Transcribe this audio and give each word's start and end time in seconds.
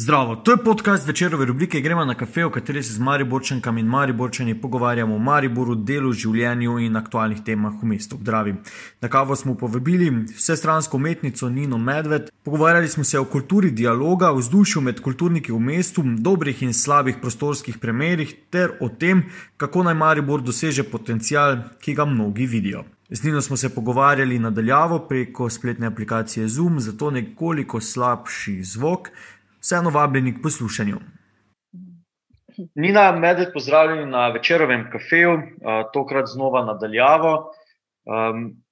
Zdravo, 0.00 0.36
to 0.36 0.50
je 0.50 0.56
podcast 0.56 1.06
večerove 1.06 1.44
rubrike 1.44 1.80
Gremo 1.80 2.04
na 2.04 2.14
kafe, 2.14 2.44
v 2.44 2.50
kateri 2.50 2.82
se 2.82 2.92
z 2.92 2.98
Mariborčankami 2.98 3.80
in 3.80 3.86
Mariborčani 3.86 4.60
pogovarjamo 4.60 5.14
o 5.14 5.18
Mariboru, 5.18 5.74
delu, 5.74 6.12
življenju 6.12 6.78
in 6.80 6.94
aktualnih 6.96 7.42
temah 7.44 7.74
v 7.82 7.88
mestu 7.90 8.16
Dravi. 8.16 8.54
Na 9.00 9.08
kavo 9.12 9.36
smo 9.36 9.54
povabili 9.60 10.08
vsestransko 10.30 10.96
umetnico 10.96 11.50
Nino 11.50 11.78
Medved, 11.78 12.30
pogovarjali 12.44 12.88
smo 12.88 13.04
se 13.04 13.18
o 13.18 13.24
kulturi 13.24 13.70
dialoga, 13.70 14.30
o 14.32 14.38
vzdušju 14.38 14.80
med 14.80 15.02
kulturniki 15.04 15.52
v 15.52 15.60
mestu, 15.60 16.04
dobrih 16.04 16.62
in 16.62 16.72
slabih 16.72 17.18
prostorskih 17.20 17.76
primerih 17.78 18.32
ter 18.50 18.72
o 18.80 18.88
tem, 18.88 19.26
kako 19.56 19.82
naj 19.82 19.98
Maribor 20.00 20.40
doseže 20.40 20.86
potencial, 20.88 21.58
ki 21.80 21.94
ga 21.94 22.08
mnogi 22.08 22.46
vidijo. 22.46 22.86
Z 23.10 23.24
Nino 23.24 23.42
smo 23.42 23.56
se 23.56 23.68
pogovarjali 23.74 24.38
nadaljavo 24.38 24.98
preko 25.08 25.50
spletne 25.50 25.86
aplikacije 25.86 26.48
Zoom, 26.48 26.80
zato 26.80 27.10
nekoliko 27.10 27.80
slabši 27.80 28.62
zvok 28.64 29.10
vseeno 29.60 29.90
vabljeni 29.90 30.34
k 30.34 30.42
poslušanju. 30.42 30.98
Nina, 32.74 33.12
medved, 33.12 33.52
pozdravljeni 33.54 34.10
na 34.10 34.28
večerovem 34.28 34.88
kafeju, 34.92 35.38
tokrat 35.92 36.26
znova 36.28 36.64
nadaljavo. 36.64 37.52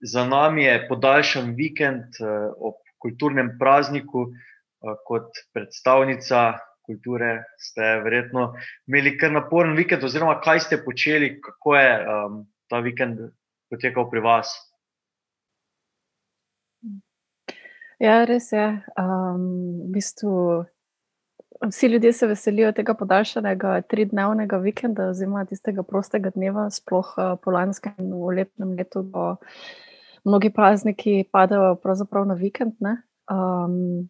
Za 0.01 0.24
nami 0.24 0.64
je 0.64 0.88
podaljšan 0.88 1.55
vikend 1.56 2.20
ob 2.59 2.74
kulturnem 2.98 3.56
prazniku, 3.59 4.27
kot 5.06 5.30
predstavnica 5.52 6.59
kulture 6.87 7.45
ste 7.59 8.00
verjetno 8.05 8.55
imeli 8.86 9.16
kar 9.19 9.33
naporen 9.33 9.77
vikend, 9.77 10.05
oziroma 10.05 10.41
kaj 10.41 10.61
ste 10.61 10.80
počeli, 10.84 11.34
kako 11.41 11.77
je 11.77 11.91
ta 12.69 12.80
vikend 12.84 13.20
potekal 13.70 14.09
pri 14.11 14.20
vas. 14.25 14.55
Ja, 17.98 18.23
res 18.25 18.52
je. 18.52 18.66
Um, 18.95 19.45
v 19.89 19.92
bistvu 19.98 20.64
Vsi 21.67 21.87
ljudje 21.87 22.12
se 22.12 22.27
veselijo 22.27 22.73
tega 22.73 22.95
podaljšanega 22.95 23.80
tridnevnega 23.91 24.57
vikenda, 24.62 25.09
oziroma 25.11 25.45
tistega 25.45 25.83
prostega 25.83 26.31
dneva, 26.31 26.69
sploh 26.70 27.15
uh, 27.19 27.33
po 27.42 27.50
lanskem 27.50 27.95
v 27.98 28.34
lepem 28.37 28.77
letu, 28.78 29.03
ko 29.12 29.25
mnogi 30.25 30.53
prazniki 30.55 31.25
padejo 31.33 31.75
pravzaprav 31.83 32.28
na 32.31 32.37
vikend. 32.39 32.78
Um, 32.83 34.06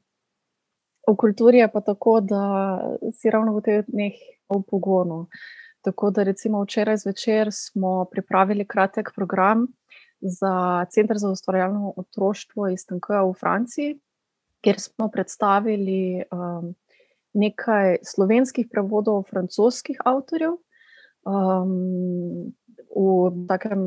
v 1.09 1.15
kulturi 1.17 1.63
je 1.63 1.69
pa 1.73 1.81
tako, 1.81 2.19
da 2.21 2.43
si 3.17 3.33
ravno 3.33 3.55
v 3.57 3.62
teh 3.65 3.87
dneh 3.89 4.19
v 4.53 4.61
pogonu. 4.69 5.27
Tako 5.85 6.11
da 6.11 6.27
recimo 6.29 6.61
včeraj 6.67 6.99
zvečer 7.01 7.49
smo 7.53 8.05
pripravili 8.12 8.67
kratek 8.69 9.12
program 9.17 9.67
za 10.21 10.85
Center 10.91 11.17
za 11.17 11.31
ustvarjalno 11.31 11.95
otroštvo 11.97 12.69
iz 12.69 12.85
Tankoja 12.85 13.23
v 13.25 13.33
Franciji, 13.41 13.97
kjer 14.61 14.81
smo 14.81 15.09
predstavili. 15.09 16.27
Um, 16.29 16.75
nekaj 17.39 18.00
slovenskih 18.03 18.69
prevodov 18.70 19.25
francoskih 19.31 20.00
avtorjev 20.05 20.58
um, 21.25 22.53
v 22.89 23.47
takem 23.48 23.81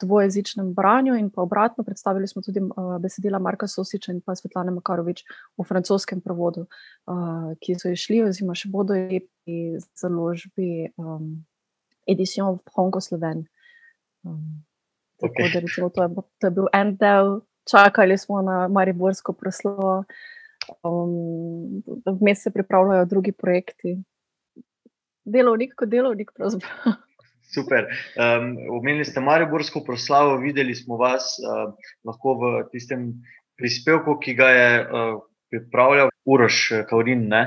dvojezičnem 0.00 0.72
branju, 0.74 1.14
in 1.14 1.30
pa 1.30 1.42
obratno, 1.42 1.84
predstavili 1.84 2.28
smo 2.28 2.42
tudi 2.42 2.60
uh, 2.60 2.96
besedila 3.00 3.38
Marka 3.38 3.68
Sosiča 3.70 4.12
in 4.12 4.20
pa 4.20 4.34
Svetlane 4.34 4.74
Makarovič 4.74 5.22
v 5.58 5.64
francoskem 5.64 6.20
prevodu, 6.20 6.66
uh, 7.06 7.54
ki 7.62 7.78
so 7.78 7.92
išli, 7.94 8.22
oziroma 8.26 8.58
še 8.58 8.72
bodo 8.72 8.98
pri 8.98 9.78
založbi 9.96 10.90
um, 10.98 11.46
Edition 12.10 12.58
Franco-Sloven. 12.74 13.46
Um, 14.26 14.66
okay. 15.22 15.30
Tako 15.30 15.48
da 15.54 15.64
recimo, 15.64 15.88
to, 15.94 16.02
je, 16.02 16.26
to 16.40 16.50
je 16.50 16.56
bil 16.58 16.68
en 16.74 16.96
del, 16.98 17.40
čakali 17.70 18.18
smo 18.18 18.42
na 18.42 18.66
Mariborsko 18.68 19.32
proslavo. 19.32 20.04
Um, 20.82 21.82
Vmes 22.20 22.42
se 22.42 22.50
pripravljajo 22.50 23.04
drugi 23.04 23.32
projekti. 23.32 23.98
Delovnik, 25.24 25.74
kot 25.76 25.88
delovnik, 25.88 26.32
pravzaprav. 26.36 26.98
Super. 27.54 27.88
Um, 28.14 28.54
omenili 28.78 29.04
ste 29.04 29.20
Mariborsko 29.20 29.82
proslavo, 29.84 30.36
videli 30.38 30.74
smo 30.74 30.96
vas 30.96 31.34
uh, 31.42 31.72
lahko 32.06 32.34
v 32.38 32.52
tistem 32.70 33.10
prispevku, 33.58 34.18
ki 34.22 34.34
ga 34.38 34.50
je 34.54 34.68
uh, 34.84 35.18
pripravljal 35.50 36.12
Uroš 36.24 36.60
Kaurin. 36.88 37.26
Ne? 37.28 37.42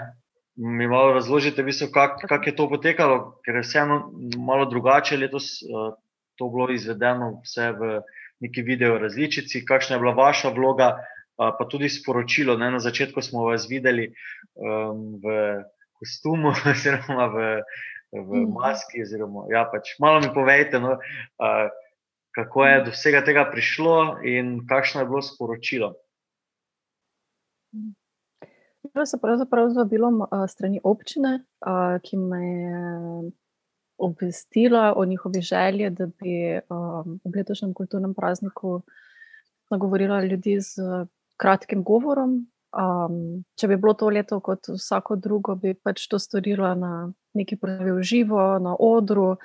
Mi 0.56 0.88
malo 0.88 1.14
razložite, 1.14 1.64
kako 1.94 2.28
kak 2.28 2.48
je 2.48 2.56
to 2.56 2.68
potekalo, 2.70 3.40
ker 3.46 3.56
je 3.56 3.64
vseeno 3.64 4.12
malo 4.38 4.68
drugače 4.70 5.18
letos 5.18 5.64
uh, 5.64 5.96
to 6.36 6.50
bilo 6.50 6.70
izvedeno, 6.74 7.40
vse 7.44 7.72
v 7.72 8.02
neki 8.44 8.62
video 8.62 8.98
različici. 9.00 9.66
Kakšna 9.66 9.96
je 9.96 10.00
bila 10.04 10.14
vaša 10.14 10.52
vloga? 10.52 10.98
Pa 11.38 11.64
tudi 11.70 11.90
sporočilo. 11.90 12.58
Ne? 12.58 12.72
Na 12.72 12.80
začetku 12.80 13.22
smo 13.22 13.46
vas 13.50 13.66
videli 13.70 14.10
um, 14.56 15.18
v 15.22 15.26
kostumu, 16.00 16.54
oziroma 16.72 17.28
v, 17.34 17.38
v 18.12 18.32
mhm. 18.44 18.52
maski. 18.54 19.02
Oziroma, 19.02 19.48
ja, 19.54 19.66
pač 19.70 19.98
malo 20.00 20.22
mi 20.22 20.30
povejte, 20.34 20.80
no, 20.80 20.98
uh, 20.98 21.68
kako 22.34 22.66
je 22.66 22.78
do 22.90 22.92
vsega 22.92 23.22
tega 23.26 23.46
prišlo 23.50 24.26
in 24.26 24.66
kakšno 24.70 25.02
je 25.02 25.10
bilo 25.10 25.22
sporočilo. 25.22 25.94
Jaz 28.94 29.14
sem 29.14 29.20
pravzaprav 29.22 29.70
z 29.74 29.80
vabilom 29.82 30.26
strani 30.50 30.82
občine, 30.84 31.46
ki 32.04 32.18
me 32.18 32.42
je 32.46 32.82
obvestila 33.98 34.94
o 34.98 35.06
njihovi 35.06 35.42
želji, 35.42 35.90
da 35.90 36.06
bi 36.06 36.60
um, 36.70 37.20
v 37.26 37.32
letošnjem 37.36 37.74
kulturnem 37.74 38.14
prazniku 38.14 38.82
nagovorila 39.70 40.24
ljudi 40.26 40.60
z 40.60 41.06
kratkim 41.38 41.84
govorom. 41.84 42.42
Um, 42.74 43.44
če 43.60 43.70
bi 43.70 43.78
bilo 43.78 43.94
to 43.94 44.10
leto 44.10 44.40
kot 44.42 44.72
vsako 44.74 45.20
drugo, 45.22 45.54
bi 45.56 45.76
pač 45.78 46.08
to 46.10 46.18
storila 46.18 46.74
na 46.74 46.94
neki 47.38 47.60
pravi 47.62 47.94
v 47.94 48.06
živo, 48.06 48.48
na 48.64 48.74
odru. 48.80 49.36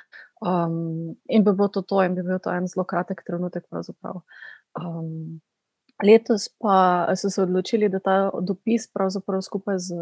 Um, 0.41 1.19
in 1.28 1.44
bi 1.44 1.53
bilo 1.53 1.69
to 1.69 1.82
to, 1.82 2.00
in 2.06 2.16
bi 2.16 2.25
bil 2.25 2.41
to 2.41 2.54
en 2.54 2.69
zelo 2.71 2.87
kratek 2.88 3.21
trenutek. 3.27 3.66
Um, 4.78 5.41
letos 6.04 6.47
pa 6.62 7.09
so 7.16 7.31
se 7.31 7.43
odločili, 7.43 7.88
da 7.93 8.00
ta 8.00 8.16
dopis 8.41 8.88
skupaj 9.43 9.78
z 9.78 9.94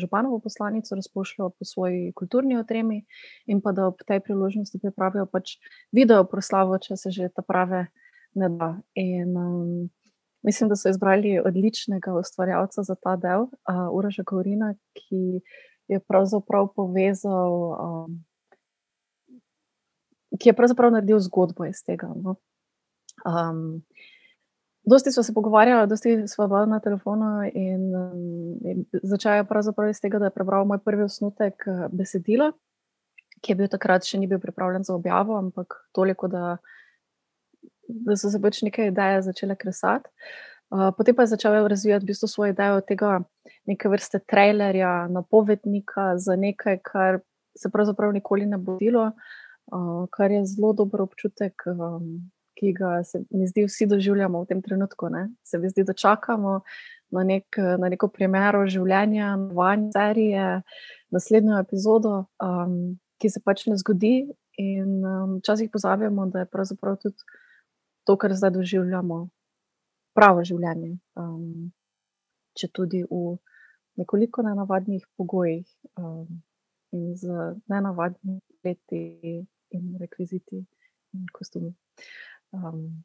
županovo 0.00 0.38
poslanico 0.38 0.94
razpošljajo 0.94 1.50
po 1.50 1.64
svoji 1.64 2.12
kulturni 2.12 2.56
otremi 2.56 3.04
in 3.46 3.60
pa 3.60 3.72
da 3.72 3.86
ob 3.86 4.00
tej 4.06 4.20
priložnosti 4.20 4.78
pripravijo 4.78 5.26
pač 5.26 5.58
video 5.92 6.24
proslavo, 6.24 6.78
če 6.78 6.96
se 6.96 7.10
že 7.10 7.28
ta 7.28 7.42
prave 7.42 7.88
ne 8.34 8.48
da. 8.48 8.78
In, 8.94 9.36
um, 9.36 9.90
Mislim, 10.42 10.68
da 10.68 10.76
so 10.76 10.88
izbrali 10.88 11.40
odličnega 11.44 12.14
ustvarjalca 12.14 12.82
za 12.82 12.94
ta 12.94 13.16
del, 13.16 13.40
uh, 13.40 13.88
Uraža 13.92 14.24
Kaurina, 14.24 14.74
ki 14.96 15.40
je 15.88 16.00
pravzaprav 16.00 16.70
povezal, 16.76 17.52
um, 17.76 18.24
ki 20.38 20.48
je 20.48 20.56
pravzaprav 20.56 20.92
naredil 20.94 21.20
zgodbo 21.20 21.66
iz 21.66 21.82
tega. 21.84 22.08
No? 22.16 22.36
Um, 23.26 23.82
dosti 24.84 25.12
smo 25.12 25.22
se 25.22 25.34
pogovarjali, 25.34 25.88
dosti 25.88 26.28
smo 26.28 26.48
bili 26.48 26.66
na 26.70 26.80
telefonu 26.80 27.50
in, 27.54 27.94
um, 27.96 28.58
in 28.64 28.84
začel 29.02 29.42
je 29.42 29.44
pravzaprav 29.44 29.90
iz 29.90 30.00
tega, 30.00 30.18
da 30.18 30.30
je 30.30 30.36
prebral 30.38 30.64
moj 30.64 30.78
prvi 30.84 31.02
osnutek 31.02 31.64
besedila, 31.92 32.52
ki 33.40 33.52
je 33.52 33.56
bil 33.56 33.68
takrat 33.68 34.08
še 34.08 34.18
ni 34.20 34.28
bil 34.30 34.40
pripravljen 34.40 34.84
za 34.84 34.94
objavo, 34.94 35.36
ampak 35.36 35.82
toliko, 35.92 36.28
da 36.28 36.56
da 38.06 38.16
so 38.16 38.30
se 38.30 38.40
pač 38.42 38.62
neke 38.62 38.86
ideje 38.90 39.22
začele 39.22 39.56
kresati. 39.56 40.10
Uh, 40.70 40.90
potem 40.96 41.14
pa 41.14 41.26
je 41.26 41.32
začel 41.34 41.66
razvijati 41.68 42.04
v 42.04 42.12
bistvu 42.12 42.28
svojo 42.28 42.54
idejo 42.54 42.80
tega 42.86 43.20
neke 43.66 43.88
vrste 43.90 44.20
trailerja, 44.22 45.08
napovednika 45.10 46.14
za 46.18 46.36
nekaj, 46.36 46.78
kar 46.86 47.20
se 47.58 47.70
pravzaprav 47.70 48.12
nikoli 48.12 48.46
ne 48.46 48.58
bo 48.58 48.76
zgodilo, 48.78 49.10
uh, 49.72 50.06
kar 50.14 50.30
je 50.30 50.44
zelo 50.46 50.72
dober 50.72 51.02
občutek, 51.02 51.66
um, 51.66 52.30
ki 52.54 52.72
ga 52.76 53.00
se 53.04 53.24
mi 53.30 53.48
zdi, 53.48 53.64
vsi 53.66 53.86
doživljamo 53.90 54.42
v 54.42 54.46
tem 54.46 54.62
trenutku. 54.62 55.08
Ne? 55.10 55.28
Se 55.42 55.58
mi 55.58 55.68
zdi, 55.68 55.84
da 55.84 55.92
čakamo 55.92 56.60
na, 57.10 57.24
nek, 57.24 57.58
na 57.78 57.88
neko 57.88 58.08
primero 58.08 58.62
življenja, 58.66 59.34
novanje 59.36 59.90
serije, 59.96 60.48
naslednjo 61.10 61.58
epizodo, 61.58 62.26
um, 62.38 62.98
ki 63.18 63.30
se 63.32 63.42
pač 63.44 63.66
ne 63.66 63.78
zgodi, 63.80 64.28
in 64.60 65.04
um, 65.06 65.38
včasih 65.38 65.70
pozabimo, 65.72 66.26
da 66.26 66.44
je 66.44 66.46
pravzaprav 66.46 66.96
tudi 66.96 67.16
to, 68.04 68.16
kar 68.16 68.34
zdaj 68.34 68.54
doživljamo, 68.56 69.28
pravo 70.16 70.44
življenje. 70.44 70.96
Um, 71.18 71.70
če 72.58 72.68
tudi 72.74 73.02
v 73.08 73.36
nekoliko 74.00 74.42
nenavadnih 74.42 75.04
pogojih 75.18 75.66
um, 75.98 76.40
in 76.96 77.12
z 77.16 77.54
nenavadnimi 77.70 78.40
leti 78.64 79.02
in 79.76 79.84
rekviziti 80.00 80.58
in 81.14 81.26
kostumi. 81.32 81.72
Um, 82.52 83.04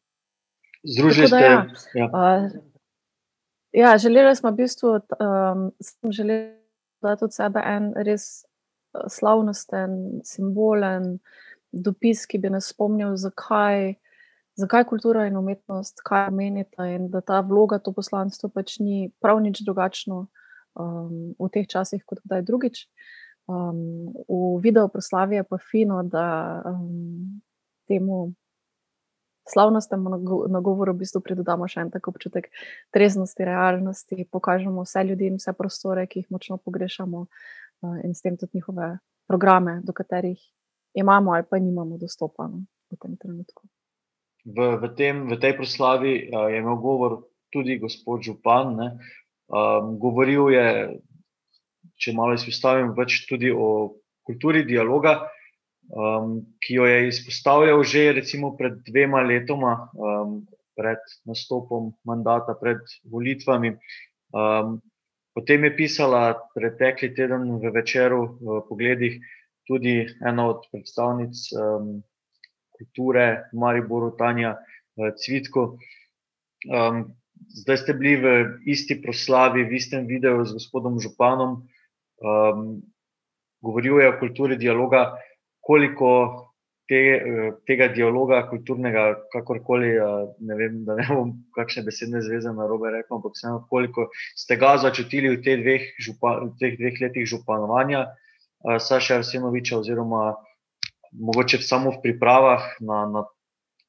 Združili 0.85 1.27
ste 1.27 1.41
ja, 1.41 1.61
ja. 1.97 2.07
Uh, 2.09 2.49
ja, 3.73 3.97
želeli 3.97 4.35
smo 4.35 4.51
v 4.51 4.61
bistvu, 4.61 4.99
um, 5.19 5.71
želeli 6.11 6.53
dati 7.01 7.25
od 7.25 7.33
sebe 7.33 7.61
en 7.65 7.91
res 8.05 8.45
uh, 8.45 9.07
slavnosten, 9.09 10.21
simbolen 10.23 11.17
dopis, 11.71 12.25
ki 12.29 12.39
bi 12.39 12.53
nas 12.53 12.69
spomnil, 12.71 13.17
zakaj 13.19 13.95
zakaj 14.55 14.85
kultura 14.89 15.25
in 15.27 15.37
umetnost, 15.37 16.01
kaj 16.05 16.31
menite, 16.31 16.87
in 16.95 17.09
da 17.11 17.21
ta 17.21 17.41
vloga, 17.41 17.79
to 17.79 17.93
poslanstvo 17.93 18.49
pač 18.49 18.79
ni 18.79 19.11
prav 19.21 19.41
nič 19.43 19.61
drugačno 19.65 20.25
um, 20.79 21.35
v 21.39 21.49
teh 21.51 21.67
časih, 21.67 22.03
kot 22.07 22.23
kdaj 22.23 22.45
drugič. 22.47 22.87
Um, 23.45 24.09
v 24.25 24.57
video 24.63 24.87
proslavi 24.89 25.41
je 25.41 25.43
pa 25.43 25.59
fino, 25.61 26.01
da 26.03 26.61
um, 26.65 27.41
temu 27.87 28.33
slavnostnemu 29.45 30.09
nagovoru 30.49 30.95
v 30.95 31.05
bistvu 31.05 31.21
pridodamo 31.21 31.67
še 31.69 31.85
en 31.85 31.91
tak 31.93 32.07
občutek 32.09 32.49
treznosti, 32.89 33.45
realnosti, 33.45 34.25
pokažemo 34.31 34.81
vse 34.81 35.05
ljudi 35.05 35.29
in 35.29 35.37
vse 35.37 35.53
prostore, 35.53 36.07
ki 36.09 36.23
jih 36.23 36.31
močno 36.33 36.57
pogrešamo, 36.57 37.27
uh, 37.27 37.97
in 38.01 38.17
s 38.17 38.25
tem 38.25 38.39
tudi 38.39 38.57
njihove 38.57 38.97
programe, 39.29 39.81
do 39.85 39.93
katerih 39.93 40.41
imamo 40.95 41.33
ali 41.33 41.43
pa 41.49 41.59
nimamo 41.59 41.97
dostopa 41.97 42.47
no, 42.47 42.65
v 42.91 42.97
tem 42.97 43.17
trenutku. 43.17 43.67
V, 44.45 44.77
v, 44.77 44.85
tem, 44.93 45.25
v 45.25 45.37
tej 45.41 45.57
proslavi 45.57 46.29
uh, 46.29 46.47
je 46.53 46.61
imel 46.61 46.77
govor 46.77 47.25
tudi 47.49 47.79
gospod 47.81 48.21
Župan. 48.21 48.77
Um, 49.45 49.95
govoril 50.01 50.49
je, 50.53 50.67
če 52.01 52.13
malo 52.17 52.35
izpostavim, 52.37 52.93
več 52.97 53.23
tudi 53.29 53.49
o 53.49 53.97
kulturi 54.25 54.65
dialoga, 54.65 55.29
um, 55.93 56.41
ki 56.61 56.79
jo 56.79 56.89
je 56.89 57.07
izpostavljal 57.11 57.83
že 57.85 58.11
recimo 58.19 58.55
pred 58.57 58.81
dvema 58.87 59.21
letoma, 59.25 59.89
um, 59.93 60.41
pred 60.75 60.99
nastopom 61.29 61.93
mandata, 62.03 62.57
pred 62.59 62.81
volitvami. 63.07 63.77
Um, 64.35 64.81
potem 65.37 65.63
je 65.69 65.77
pisala 65.77 66.35
pretekli 66.55 67.13
teden 67.15 67.55
v 67.61 67.71
večeru 67.71 68.35
v 68.41 68.59
pogledih 68.67 69.21
tudi 69.65 70.03
ena 70.21 70.49
od 70.51 70.67
predstavnic 70.71 71.37
um, 71.55 72.03
kulture, 72.77 73.49
Mariboru, 73.53 74.13
Tanja 74.19 74.55
uh, 74.59 75.11
Cvitko. 75.17 75.77
Um, 76.69 77.15
zdaj 77.63 77.83
ste 77.83 77.93
bili 77.97 78.15
v 78.19 78.25
isti 78.69 78.99
proslavi, 79.01 79.65
v 79.65 79.77
istem 79.79 80.07
videu 80.09 80.43
z 80.45 80.55
gospodom 80.55 80.99
Županom, 80.99 81.63
um, 82.21 82.67
govoril 83.65 84.01
je 84.01 84.09
o 84.11 84.19
kulturi 84.19 84.57
dialoga, 84.57 85.15
koliko 85.61 86.45
te, 86.89 87.01
tega 87.65 87.87
dialoga, 87.93 88.43
kulturnega, 88.49 89.05
kakorkoli, 89.33 89.95
ne 90.45 90.57
vem, 90.57 90.83
da 90.85 90.97
ne 90.99 91.05
bom 91.09 91.31
kakšne 91.57 91.85
besedne 91.87 92.21
zveze 92.21 92.53
na 92.53 92.67
robe 92.69 92.91
rekel, 92.93 93.17
ampak 93.17 93.33
vseeno, 93.37 93.63
koliko 93.69 94.09
ste 94.37 94.57
ga 94.61 94.75
začutili 94.81 95.33
v 95.33 95.41
teh 95.41 95.61
dveh, 95.63 95.87
župa, 96.01 96.37
v 96.45 96.53
teh 96.61 96.77
dveh 96.77 97.01
letih 97.01 97.25
županovanja 97.29 98.05
Saša 98.65 99.21
Arsenoviča, 99.21 99.81
oziroma 99.81 100.35
mogoče 101.19 101.61
samo 101.61 101.91
v 101.91 102.01
pripravah 102.03 102.75
na, 102.79 103.05
na 103.05 103.21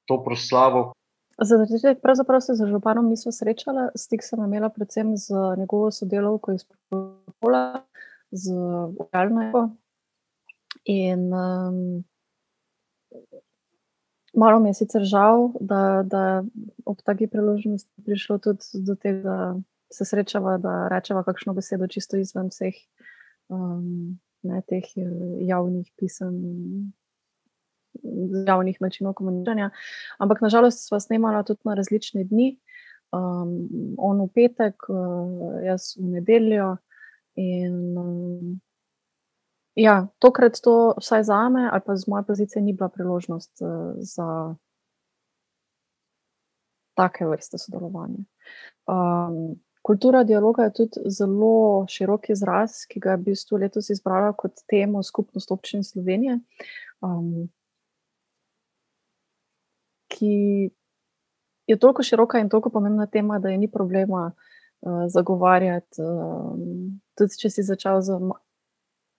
to 0.07 0.23
proslavo, 0.25 0.93
Za 1.37 1.59
začetek, 1.61 2.01
pravzaprav 2.01 2.41
se 2.41 2.55
z 2.57 2.67
županom 2.67 3.09
nismo 3.09 3.33
srečali, 3.33 3.91
stik 3.93 4.23
sem 4.25 4.41
imela 4.41 4.71
predvsem 4.73 5.17
z 5.17 5.29
njegovo 5.59 5.91
sodelovko 5.93 6.53
iz 6.53 6.65
Pola, 7.41 7.85
z 8.31 8.53
Ujalnako. 8.97 9.69
In 10.85 11.33
um, 11.35 12.05
malo 14.33 14.61
mi 14.61 14.73
je 14.73 14.75
sicer 14.75 15.05
žal, 15.05 15.53
da, 15.61 16.03
da 16.09 16.45
ob 16.85 17.05
taki 17.05 17.27
priložnosti 17.27 18.03
prišlo 18.05 18.39
tudi 18.39 18.81
do 18.81 18.97
tega, 18.97 19.21
da 19.21 19.55
se 19.93 20.05
srečava, 20.05 20.57
da 20.59 20.89
rečeva 20.89 21.21
kakšno 21.25 21.53
besedo 21.53 21.87
čisto 21.87 22.17
izven 22.17 22.49
vseh 22.49 22.81
um, 23.49 24.17
ne, 24.43 24.63
teh 24.65 24.89
javnih 25.45 25.93
pisem 26.01 26.41
javnih 28.47 28.81
načinov 28.81 29.15
komuniciranja. 29.15 29.71
Ampak 30.19 30.41
nažalost 30.41 30.87
sva 30.89 31.01
snemala 31.01 31.43
tudi 31.43 31.61
na 31.65 31.75
različne 31.75 32.25
dni. 32.25 32.57
Um, 33.15 33.69
on 33.99 34.21
v 34.25 34.29
petek, 34.35 34.89
uh, 34.89 35.61
jaz 35.65 35.95
v 35.97 36.17
nedeljo. 36.19 36.77
In, 37.37 37.77
um, 37.99 38.61
ja, 39.77 40.07
tokrat 40.19 40.59
to, 40.65 40.95
vsaj 41.01 41.27
za 41.29 41.49
me, 41.49 41.69
ali 41.73 41.83
pa 41.87 41.97
z 41.97 42.09
moje 42.09 42.25
pozicije, 42.27 42.63
ni 42.63 42.73
bila 42.73 42.89
priložnost 42.89 43.61
uh, 43.61 43.95
za 43.99 44.57
take 46.97 47.27
vrste 47.27 47.59
sodelovanja. 47.59 48.25
Um, 48.87 49.61
kultura 49.83 50.25
dialoga 50.25 50.63
je 50.63 50.73
tudi 50.73 51.11
zelo 51.11 51.87
širok 51.89 52.31
izraz, 52.31 52.87
ki 52.89 53.01
ga 53.01 53.15
je 53.15 53.21
v 53.21 53.27
bistvu 53.31 53.61
letos 53.63 53.91
izbrala 53.91 54.33
kot 54.33 54.65
temo 54.71 55.03
skupnost 55.03 55.53
občin 55.53 55.85
Slovenije. 55.85 56.41
Um, 57.05 57.49
ki 60.17 60.35
je 61.67 61.79
toliko 61.79 62.03
široka 62.03 62.39
in 62.39 62.49
toliko 62.49 62.71
pomembna 62.71 63.07
tema, 63.07 63.39
da 63.39 63.49
je 63.49 63.59
ni 63.59 63.71
problema 63.71 64.33
uh, 64.33 65.05
zagovarjati. 65.09 66.03
Um, 66.03 67.01
tudi 67.19 67.41
če 67.41 67.51
si 67.51 67.65
začel 67.67 68.01
z 68.01 68.19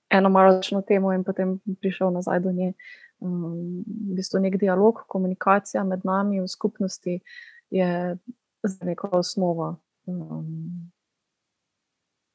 eno 0.09 0.29
malo 0.29 0.55
ročno 0.55 0.81
temo 0.81 1.13
in 1.13 1.23
potem 1.27 1.57
prišel 1.81 2.13
nazaj 2.15 2.39
do 2.45 2.51
nje. 2.51 2.73
Um, 3.19 3.83
v 3.87 4.17
bistvu 4.19 4.39
nek 4.39 4.59
dialog, 4.61 5.03
komunikacija 5.09 5.83
med 5.83 6.05
nami 6.05 6.41
v 6.41 6.47
skupnosti 6.47 7.19
je 7.69 8.17
za 8.63 8.85
neko 8.85 9.09
osnovo 9.17 9.75
um, 10.05 10.91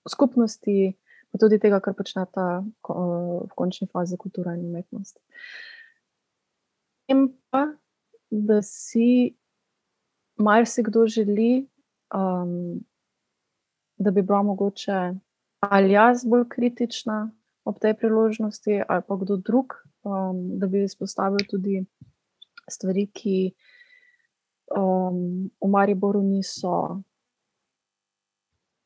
skupnosti, 0.08 0.92
pa 1.30 1.38
tudi 1.38 1.58
tega, 1.62 1.80
kar 1.80 1.94
počne 1.94 2.26
ta 2.34 2.64
v 2.88 3.52
končni 3.54 3.88
fazi 3.88 4.18
kultura 4.18 4.56
in 4.58 4.66
umetnost. 4.68 5.22
In 7.08 7.30
pa 7.50 7.68
da 8.32 8.62
si 8.62 9.36
marsikdo 10.40 11.06
želi, 11.06 11.68
um, 12.14 12.80
da 13.96 14.10
bi 14.10 14.22
bila 14.22 14.42
mogoče 14.42 15.12
ali 15.60 15.92
jaz 15.92 16.24
bolj 16.24 16.48
kritična 16.48 17.30
ob 17.64 17.78
tej 17.78 17.94
priložnosti, 17.94 18.82
ali 18.88 19.02
pa 19.08 19.16
kdo 19.16 19.36
drug, 19.36 19.66
um, 20.02 20.58
da 20.58 20.66
bi 20.66 20.82
izpostavil 20.82 21.38
tudi 21.50 21.84
stvari, 22.70 23.06
ki 23.06 23.52
um, 24.76 25.50
v 25.60 25.70
Mariboru 25.70 26.22
niso. 26.22 27.02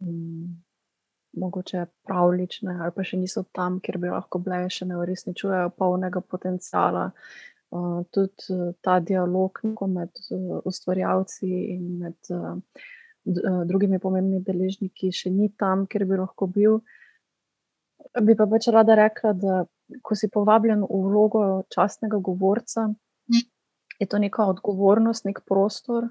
Um, 0.00 0.62
Mogoče 1.36 1.82
pravlične, 2.08 2.78
ali 2.80 2.92
pa 2.96 3.04
še 3.04 3.18
niso 3.20 3.42
tam, 3.52 3.74
kjer 3.84 3.98
bi 4.00 4.08
lahko 4.08 4.38
bile, 4.40 4.70
še 4.72 4.86
ne 4.88 4.96
uresničujejo 4.96 5.74
polnega 5.76 6.22
potenciala, 6.24 7.10
tudi 8.14 8.58
ta 8.80 8.98
dialog 9.00 9.58
med 9.90 10.10
ustvarjalci 10.64 11.48
in 11.74 11.98
med 11.98 12.30
drugimi 13.66 13.98
pomembnimi 13.98 14.44
deležniki 14.46 15.10
še 15.12 15.32
ni 15.34 15.50
tam, 15.58 15.86
kjer 15.90 16.06
bi 16.06 16.20
lahko 16.20 16.46
bil. 16.46 16.78
Bi 18.22 18.36
pa 18.38 18.46
pač 18.46 18.68
rada 18.70 18.94
rekla, 18.94 19.32
da 19.34 19.64
ko 20.02 20.14
si 20.14 20.30
povabljen 20.32 20.84
v 20.86 21.00
vlogo 21.08 21.42
častnega 21.74 22.20
govorca, 22.22 22.88
je 23.98 24.06
to 24.06 24.20
neka 24.22 24.46
odgovornost, 24.52 25.26
nek 25.26 25.42
prostor, 25.48 26.08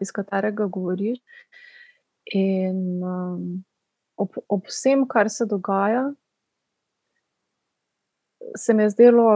iz 0.00 0.12
katerega 0.14 0.68
govoriš. 0.70 1.18
In 2.38 3.02
ob, 4.16 4.38
ob 4.46 4.68
vsem, 4.70 5.06
kar 5.10 5.30
se 5.32 5.48
dogaja, 5.50 6.12
se 8.56 8.74
mi 8.74 8.86
je 8.86 8.92
zdelo 8.94 9.26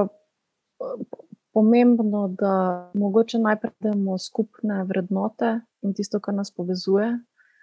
pomembno, 1.56 2.28
da 2.28 2.90
mogoče 2.94 3.38
najprej 3.38 3.72
najdemo 3.80 4.18
skupne 4.18 4.82
vrednote 4.84 5.60
in 5.82 5.94
tisto, 5.96 6.20
kar 6.20 6.34
nas 6.34 6.50
povezuje, 6.52 7.06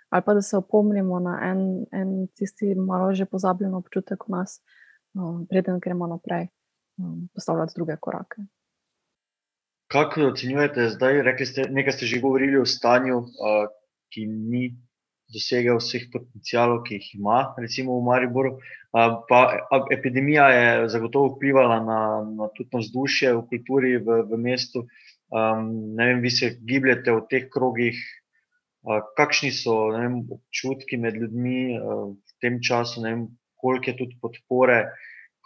ali 0.10 0.24
pa 0.26 0.34
da 0.34 0.42
se 0.42 0.58
opomnimo 0.58 1.20
na 1.20 1.36
en, 1.44 1.62
en 1.92 2.28
tisti 2.34 2.74
malo 2.76 3.14
že 3.14 3.26
pozabljen 3.30 3.76
občutek 3.78 4.26
v 4.28 4.32
nas, 4.34 4.58
no, 5.14 5.46
preden 5.50 5.78
gremo 5.80 6.08
naprej, 6.08 6.48
um, 6.98 7.30
postavljati 7.34 7.74
druge 7.76 7.98
korake. 8.02 8.42
Kako 9.94 10.32
ocenjujete 10.32 10.90
zdaj? 10.90 11.22
Rekli 11.22 11.46
ste, 11.46 11.68
nekaj 11.70 11.94
ste 11.94 12.10
že 12.10 12.22
govorili 12.22 12.58
o 12.58 12.66
stanju, 12.66 13.18
uh, 13.18 13.70
ki 14.10 14.26
ni 14.26 14.72
dosegel 15.34 15.80
vseh 15.82 16.08
potencijalov, 16.14 16.84
ki 16.88 17.00
jih 17.00 17.10
ima, 17.18 17.54
recimo 17.58 17.98
v 17.98 18.06
Mariboru. 18.06 18.58
Pa 18.94 19.40
epidemija 19.92 20.48
je 20.54 20.90
zagotovo 20.94 21.34
vplivala 21.34 21.80
na, 21.82 22.02
na 22.38 22.50
tudi 22.54 22.70
na 22.74 22.84
vzdušje 22.84 23.34
v 23.34 23.46
kulturi 23.50 23.94
v, 23.98 24.22
v 24.30 24.38
mestu. 24.38 24.86
Um, 25.34 25.96
ne 25.98 26.12
vem, 26.12 26.20
vi 26.22 26.30
se 26.30 26.52
gibljete 26.62 27.10
v 27.16 27.24
teh 27.30 27.48
krogih, 27.50 27.98
uh, 28.86 29.02
kakšni 29.18 29.50
so 29.50 29.90
vem, 29.96 30.20
občutki 30.30 31.00
med 31.02 31.18
ljudmi 31.18 31.74
uh, 31.74 32.12
v 32.14 32.36
tem 32.44 32.60
času, 32.62 33.02
ne 33.02 33.16
vem, 33.16 33.24
koliko 33.58 33.90
je 33.90 33.98
tudi 33.98 34.20
podpore, 34.22 34.78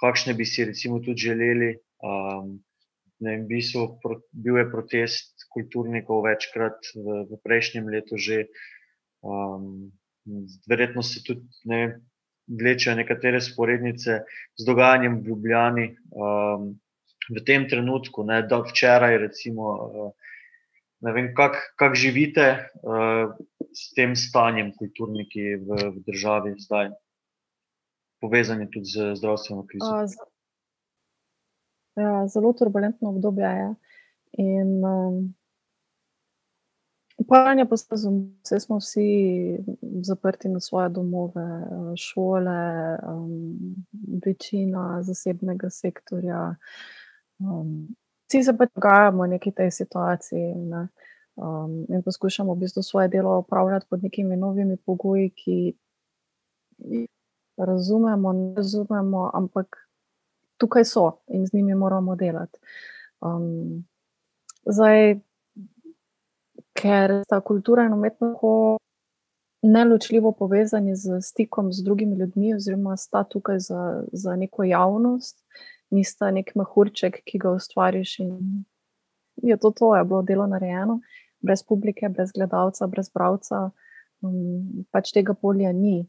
kakšne 0.03 0.35
bi 0.35 0.43
si 0.43 0.67
recimo 0.67 0.99
tudi 0.99 1.29
želeli. 1.29 1.77
Um, 2.03 2.57
ne 3.23 3.37
vem, 3.37 3.47
bil 3.47 4.59
je 4.59 4.67
protest 4.75 5.47
kulturnikov 5.55 6.27
večkrat 6.27 6.91
v, 6.91 7.23
v 7.31 7.39
prejšnjem 7.47 7.87
letu 7.87 8.19
že. 8.19 8.49
Um, 9.21 9.91
verjetno 10.69 11.03
se 11.03 11.23
tudi 11.23 11.47
ne, 11.65 11.99
vlečejo 12.47 12.95
nekatere 12.95 13.41
sporednice 13.41 14.21
z 14.55 14.65
dogajanjem 14.67 15.19
v 15.19 15.27
Ljubljani 15.27 15.87
um, 16.11 16.69
v 17.27 17.43
tem 17.43 17.67
trenutku, 17.69 18.23
ne, 18.23 18.41
da 18.47 18.61
včeraj, 18.63 19.17
recimo, 19.17 19.73
uh, 19.73 20.11
ne 21.03 21.13
vem, 21.13 21.33
kako 21.35 21.59
kak 21.75 21.95
živite 21.95 22.47
uh, 22.83 23.35
s 23.73 23.91
tem 23.97 24.15
stanjem 24.15 24.71
kulturniki 24.77 25.57
v, 25.59 25.81
v 25.91 26.05
državi 26.07 26.55
zdaj. 26.59 26.95
povezani 28.19 28.65
tudi 28.71 28.85
z 28.85 29.15
zdravstveno 29.15 29.65
krizo. 29.69 29.93
A, 29.93 30.07
z, 30.07 30.17
ja, 31.95 32.27
zelo 32.27 32.53
turbulentno 32.53 33.09
obdobje 33.09 33.45
je. 33.45 33.69
In 34.37 34.85
um, 34.85 35.36
upanje 37.17 37.63
um, 37.63 37.69
postazum, 37.69 38.37
vse 38.43 38.59
smo 38.59 38.77
vsi 38.77 39.07
zaprti 40.01 40.49
na 40.49 40.59
svoje 40.59 40.89
domove, 40.89 41.47
šole, 41.97 42.97
um, 43.07 43.57
večina 44.25 45.03
zasebnega 45.03 45.69
sektorja. 45.69 46.55
Um, 47.39 47.87
vsi 48.27 48.43
se 48.43 48.57
pač 48.57 48.69
dogajamo 48.75 49.23
v 49.23 49.27
neki 49.27 49.51
tej 49.51 49.71
situaciji. 49.71 50.55
Ne? 50.55 50.87
Um, 51.35 51.85
in 51.89 52.01
poskušamo 52.01 52.53
v 52.53 52.65
bistvu 52.65 52.83
svoje 52.83 53.07
delo 53.07 53.39
upravljati 53.39 53.85
pod 53.89 54.03
nekimi 54.03 54.37
novimi 54.37 54.77
pogoji, 54.77 55.29
ki 55.29 55.77
jih 56.77 57.09
razumemo, 57.57 58.33
ne 58.33 58.55
razumemo, 58.55 59.31
ampak 59.33 59.77
tukaj 60.57 60.85
so 60.85 61.11
in 61.27 61.45
z 61.45 61.53
njimi 61.53 61.75
moramo 61.75 62.15
delati. 62.15 62.59
Um, 63.21 63.85
zdaj, 64.65 65.19
ker 66.77 67.21
sta 67.25 67.41
kultura 67.41 67.85
in 67.87 67.93
umetnost 67.93 68.35
tako 68.37 68.77
neločljivo 69.61 70.31
povezani 70.31 70.95
z 70.95 71.21
stikom 71.21 71.71
z 71.73 71.83
drugimi 71.83 72.15
ljudmi, 72.15 72.53
oziroma 72.55 72.97
sta 72.97 73.23
tukaj 73.23 73.59
za, 73.59 74.03
za 74.13 74.35
neko 74.35 74.63
javnost, 74.63 75.43
nista 75.89 76.31
nek 76.31 76.53
mehurček, 76.55 77.21
ki 77.25 77.39
ga 77.41 77.51
ustvariš 77.57 78.19
in 78.19 78.33
je 79.43 79.57
to 79.57 79.71
to, 79.71 79.95
je 79.95 80.03
bilo 80.03 80.21
delo 80.21 80.47
narejeno, 80.47 80.99
brez 81.39 81.63
publike, 81.63 82.09
brez 82.09 82.31
gledalca, 82.33 82.87
brez 82.87 83.09
bravca, 83.13 83.69
um, 84.21 84.85
pač 84.91 85.11
tega 85.13 85.33
polja 85.33 85.71
ni. 85.73 86.07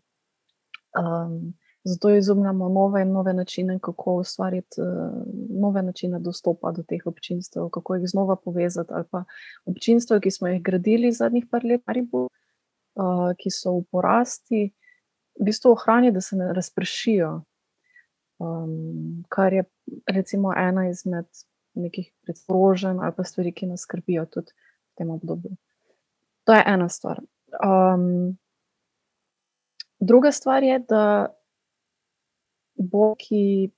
Um, 0.97 1.55
Zato 1.89 2.11
izumljamo 2.11 2.69
nove 2.69 3.03
in 3.03 3.13
nove 3.13 3.33
načine, 3.33 3.79
kako 3.83 4.15
ustvariti 4.15 4.81
uh, 4.81 4.87
nove 5.61 5.83
načine 5.83 6.19
dostopa 6.19 6.73
do 6.73 6.83
teh 6.83 7.07
občinstev, 7.07 7.69
kako 7.69 7.95
jih 7.95 8.09
znova 8.09 8.37
povezati. 8.37 8.93
Ali 8.93 9.05
pa 9.11 9.25
občinstva, 9.65 10.21
ki 10.21 10.31
smo 10.31 10.49
jih 10.49 10.63
gradili 10.63 11.13
zadnjih 11.13 11.47
par 11.51 11.65
let, 11.65 11.83
Maribu, 11.87 12.27
uh, 12.29 13.31
ki 13.39 13.51
so 13.51 13.79
v 13.79 13.85
porasti, 13.91 14.63
v 15.41 15.49
bistvu 15.49 15.73
ohraniti, 15.73 16.15
da 16.15 16.21
se 16.21 16.37
ne 16.37 16.53
razpršijo. 16.53 17.31
Um, 18.39 19.25
kar 19.29 19.53
je 19.53 19.65
recimo 20.07 20.53
ena 20.57 20.89
izmed 20.91 21.27
nekih 21.75 22.13
predporožen 22.23 23.01
ali 23.01 23.15
pa 23.17 23.25
stvari, 23.25 23.53
ki 23.53 23.67
nas 23.67 23.87
skrbijo 23.87 24.27
tudi 24.27 24.53
v 24.53 25.01
tem 25.01 25.11
obdobju. 25.11 25.57
To 26.45 26.53
je 26.53 26.63
ena 26.67 26.89
stvar. 26.89 27.21
Um, 27.65 28.37
druga 30.01 30.33
stvar 30.33 30.63
je, 30.63 30.79
da 30.79 31.27
bo, 32.79 33.15
ki 33.19 33.71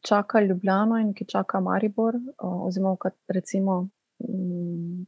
čaka 0.00 0.40
Ljubljano 0.40 0.98
in 1.00 1.12
ki 1.14 1.24
čaka 1.24 1.60
Maribor, 1.60 2.14
oziroma 2.38 2.96
recimo. 3.28 3.88
Mm, 4.18 5.04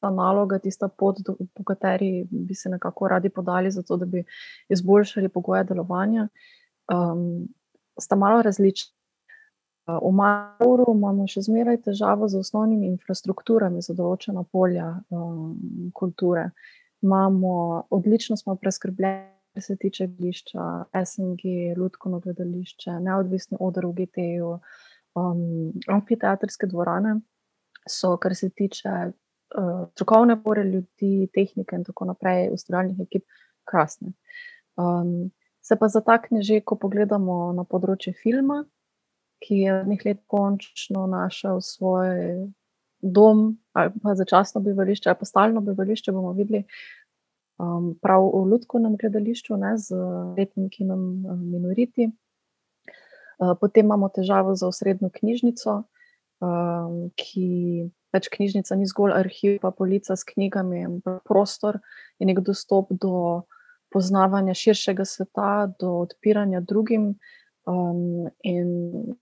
ta 0.00 0.10
naloga, 0.10 0.58
tista 0.58 0.88
pot, 0.88 1.20
do, 1.22 1.36
po 1.54 1.64
kateri 1.64 2.26
bi 2.30 2.54
se 2.54 2.68
nekako 2.68 3.08
radi 3.08 3.30
podali, 3.30 3.70
zato 3.70 3.96
da 3.96 4.06
bi 4.06 4.24
izboljšali 4.68 5.28
pogoje 5.28 5.64
delovanja, 5.64 6.28
um, 6.92 7.48
sta 8.00 8.16
malo 8.16 8.42
različna. 8.42 8.94
V 9.88 10.10
Maru 10.12 10.84
imamo 10.92 11.24
še 11.26 11.40
zmeraj 11.46 11.78
težavo 11.86 12.26
z 12.28 12.42
osnovnimi 12.42 12.90
infrastrukturami 12.90 13.80
za 13.80 13.94
določena 13.96 14.42
polja 14.52 14.90
um, 15.08 15.54
kulture. 15.96 16.50
Imamo, 17.00 17.86
odlično 17.90 18.36
smo 18.36 18.56
preskrbljeni 18.60 19.37
kar 19.58 19.62
se 19.62 19.76
tiče 19.76 20.06
gledališča, 20.06 20.84
SNG, 21.04 21.42
Ludkovno 21.78 22.20
gledališče, 22.20 23.00
neodvisni 23.02 23.56
odr 23.60 23.86
v 23.86 23.92
GT-ju, 23.96 24.50
um, 25.18 25.72
amfiteatrske 25.90 26.68
dvorane 26.70 27.16
so, 27.88 28.16
kar 28.22 28.36
se 28.36 28.50
tiče 28.50 28.92
uh, 29.10 29.88
strokovne 29.90 30.36
pore 30.42 30.62
ljudi, 30.64 31.26
tehnike 31.34 31.76
in 31.76 31.82
tako 31.84 32.06
naprej, 32.12 32.52
ustvarjalnih 32.54 33.00
ekip, 33.02 33.24
krasne. 33.66 34.12
Um, 34.76 35.32
se 35.62 35.76
pa 35.76 35.88
zatakne 35.88 36.42
že, 36.42 36.60
ko 36.60 36.78
pogledamo 36.78 37.52
na 37.52 37.64
področje 37.66 38.14
filma, 38.14 38.62
ki 39.42 39.64
je 39.64 39.74
v 39.80 39.88
njih 39.90 40.06
let 40.06 40.22
končno 40.26 41.08
našel 41.10 41.58
svoj. 41.60 42.46
Dom, 42.98 43.52
ali 43.78 43.92
pa 44.02 44.16
začasno 44.18 44.58
bivališče, 44.58 45.06
ali 45.10 45.18
pa 45.20 45.26
stalno 45.26 45.60
bivališče, 45.62 46.10
bomo 46.10 46.32
videli, 46.34 46.64
um, 47.58 47.92
prav 48.02 48.30
v 48.32 48.44
Ludkovnem 48.52 48.96
gledališču, 48.96 49.56
ne, 49.56 49.74
z 49.78 49.98
letnim 50.38 50.70
kinom 50.70 51.04
Minoriti. 51.42 52.10
Uh, 53.38 53.54
potem 53.60 53.86
imamo 53.86 54.08
težavo 54.10 54.54
za 54.58 54.66
osrednjo 54.66 55.10
knjižnico, 55.14 55.82
um, 56.42 56.96
ki 57.14 57.90
več 58.14 58.30
knjižnica 58.32 58.78
ni 58.78 58.88
zgolj 58.88 59.14
arhiv, 59.18 59.58
pa 59.62 59.70
polica 59.70 60.16
s 60.16 60.26
knjigami, 60.26 60.84
ampak 60.86 61.22
prostor 61.28 61.78
in 62.18 62.32
nek 62.32 62.42
dostop 62.46 62.90
do 62.90 63.44
poznavanja 63.92 64.56
širšega 64.58 65.04
sveta, 65.06 65.68
do 65.80 66.00
odpiranja 66.02 66.60
drugim. 66.60 67.14
Um, 67.68 68.30
in 68.42 69.14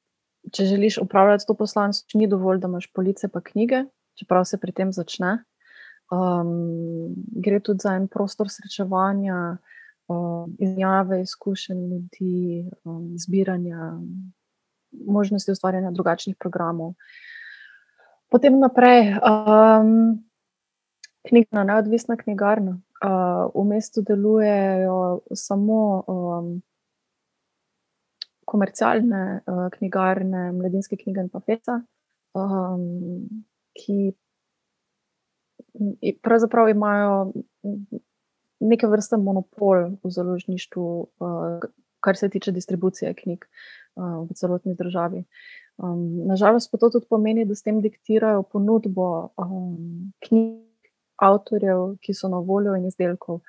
če 0.54 0.68
želiš 0.70 1.00
upravljati 1.02 1.46
to 1.46 1.56
poslanstvo, 1.58 2.18
ni 2.18 2.28
dovolj, 2.30 2.60
da 2.62 2.70
imaš 2.70 2.86
police 2.94 3.28
pa 3.28 3.42
knjige, 3.42 3.84
čeprav 4.18 4.44
se 4.46 4.58
pri 4.62 4.72
tem 4.72 4.92
začne. 4.94 5.40
Um, 6.10 7.14
gre 7.42 7.60
tudi 7.60 7.82
za 7.82 7.96
en 7.98 8.06
prostor 8.08 8.50
srečevanja, 8.50 9.56
um, 10.08 10.56
izjave, 10.58 11.20
izkušenj 11.22 11.80
ljudi, 11.90 12.70
um, 12.84 13.18
zbiranja, 13.18 13.98
možnosti 15.06 15.50
ustvarjanja 15.52 15.90
drugačnih 15.90 16.36
programov. 16.38 16.94
Potem 18.30 18.58
naprej, 18.58 19.16
um, 19.18 20.22
knjiga, 21.28 21.64
neodvisna 21.64 22.16
knjigarna. 22.16 22.80
Uh, 23.04 23.50
v 23.54 23.64
mestu 23.68 24.02
delujejo 24.02 25.20
samo 25.34 26.04
um, 26.08 26.62
komercialne 28.44 29.40
uh, 29.46 29.66
knjigarne, 29.74 30.52
mladinske 30.52 30.96
knjige 30.96 31.26
in 31.26 31.28
pa 31.28 31.40
feca, 31.40 31.80
um, 32.34 32.86
ki 33.76 34.14
pravzaprav 36.22 36.68
imajo 36.68 37.32
neke 38.60 38.86
vrste 38.86 39.16
monopol 39.16 39.96
v 40.04 40.10
založništvu, 40.10 41.06
kar 42.00 42.16
se 42.16 42.28
tiče 42.28 42.52
distribucije 42.52 43.14
knjig 43.14 43.44
v 43.96 44.34
celotni 44.34 44.74
državi. 44.74 45.24
Nažalost, 46.26 46.70
pa 46.70 46.78
to 46.78 46.90
tudi 46.90 47.06
pomeni, 47.10 47.44
da 47.44 47.54
s 47.54 47.62
tem 47.62 47.80
diktirajo 47.84 48.42
ponudbo 48.42 49.28
knjig, 50.24 50.62
avtorjev, 51.16 51.96
ki 52.00 52.14
so 52.14 52.28
na 52.28 52.38
voljo 52.38 52.76
in 52.76 52.86
izdelkov. 52.88 53.40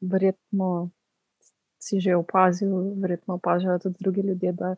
Verjetno 0.00 0.90
si 1.80 2.00
že 2.00 2.16
opazil, 2.16 2.94
verjetno 3.00 3.34
opažajo 3.40 3.78
tudi 3.78 3.96
drugi 4.00 4.20
ljudje, 4.20 4.52
da 4.52 4.74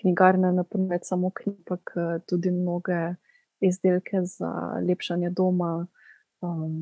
knjigarne 0.00 0.52
ne 0.52 0.64
ponujajo 0.64 1.04
samo 1.04 1.30
knjig, 1.30 1.58
ampak 1.58 1.94
tudi 2.26 2.50
mnoge 2.50 3.14
izdelke 3.62 4.24
za 4.24 4.50
lepšanje 4.88 5.30
doma, 5.30 5.86
um, 6.42 6.74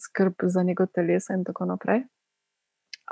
skrb 0.00 0.34
za 0.42 0.62
njegov 0.62 0.86
telesa 0.94 1.34
in 1.34 1.44
tako 1.44 1.64
naprej. 1.64 2.04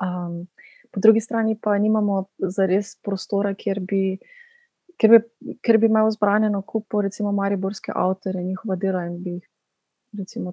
Um, 0.03 0.47
po 0.93 1.01
drugi 1.01 1.21
strani 1.21 1.59
pa 1.63 1.79
nimamo 1.79 2.25
za 2.39 2.67
res 2.67 2.97
prostora, 3.03 3.55
kjer 3.55 3.81
bi, 3.81 4.19
kjer 5.01 5.11
bi, 5.11 5.55
kjer 5.63 5.79
bi 5.79 5.87
imel 5.87 6.11
zbrane 6.11 6.51
na 6.51 6.63
kupu, 6.63 7.01
recimo, 7.03 7.33
mariborske 7.33 7.93
avtorje 7.95 8.41
in 8.41 8.49
njihova 8.49 8.77
dela 8.77 9.07
in 9.07 9.23
bi 9.23 9.39
jih. 9.39 9.49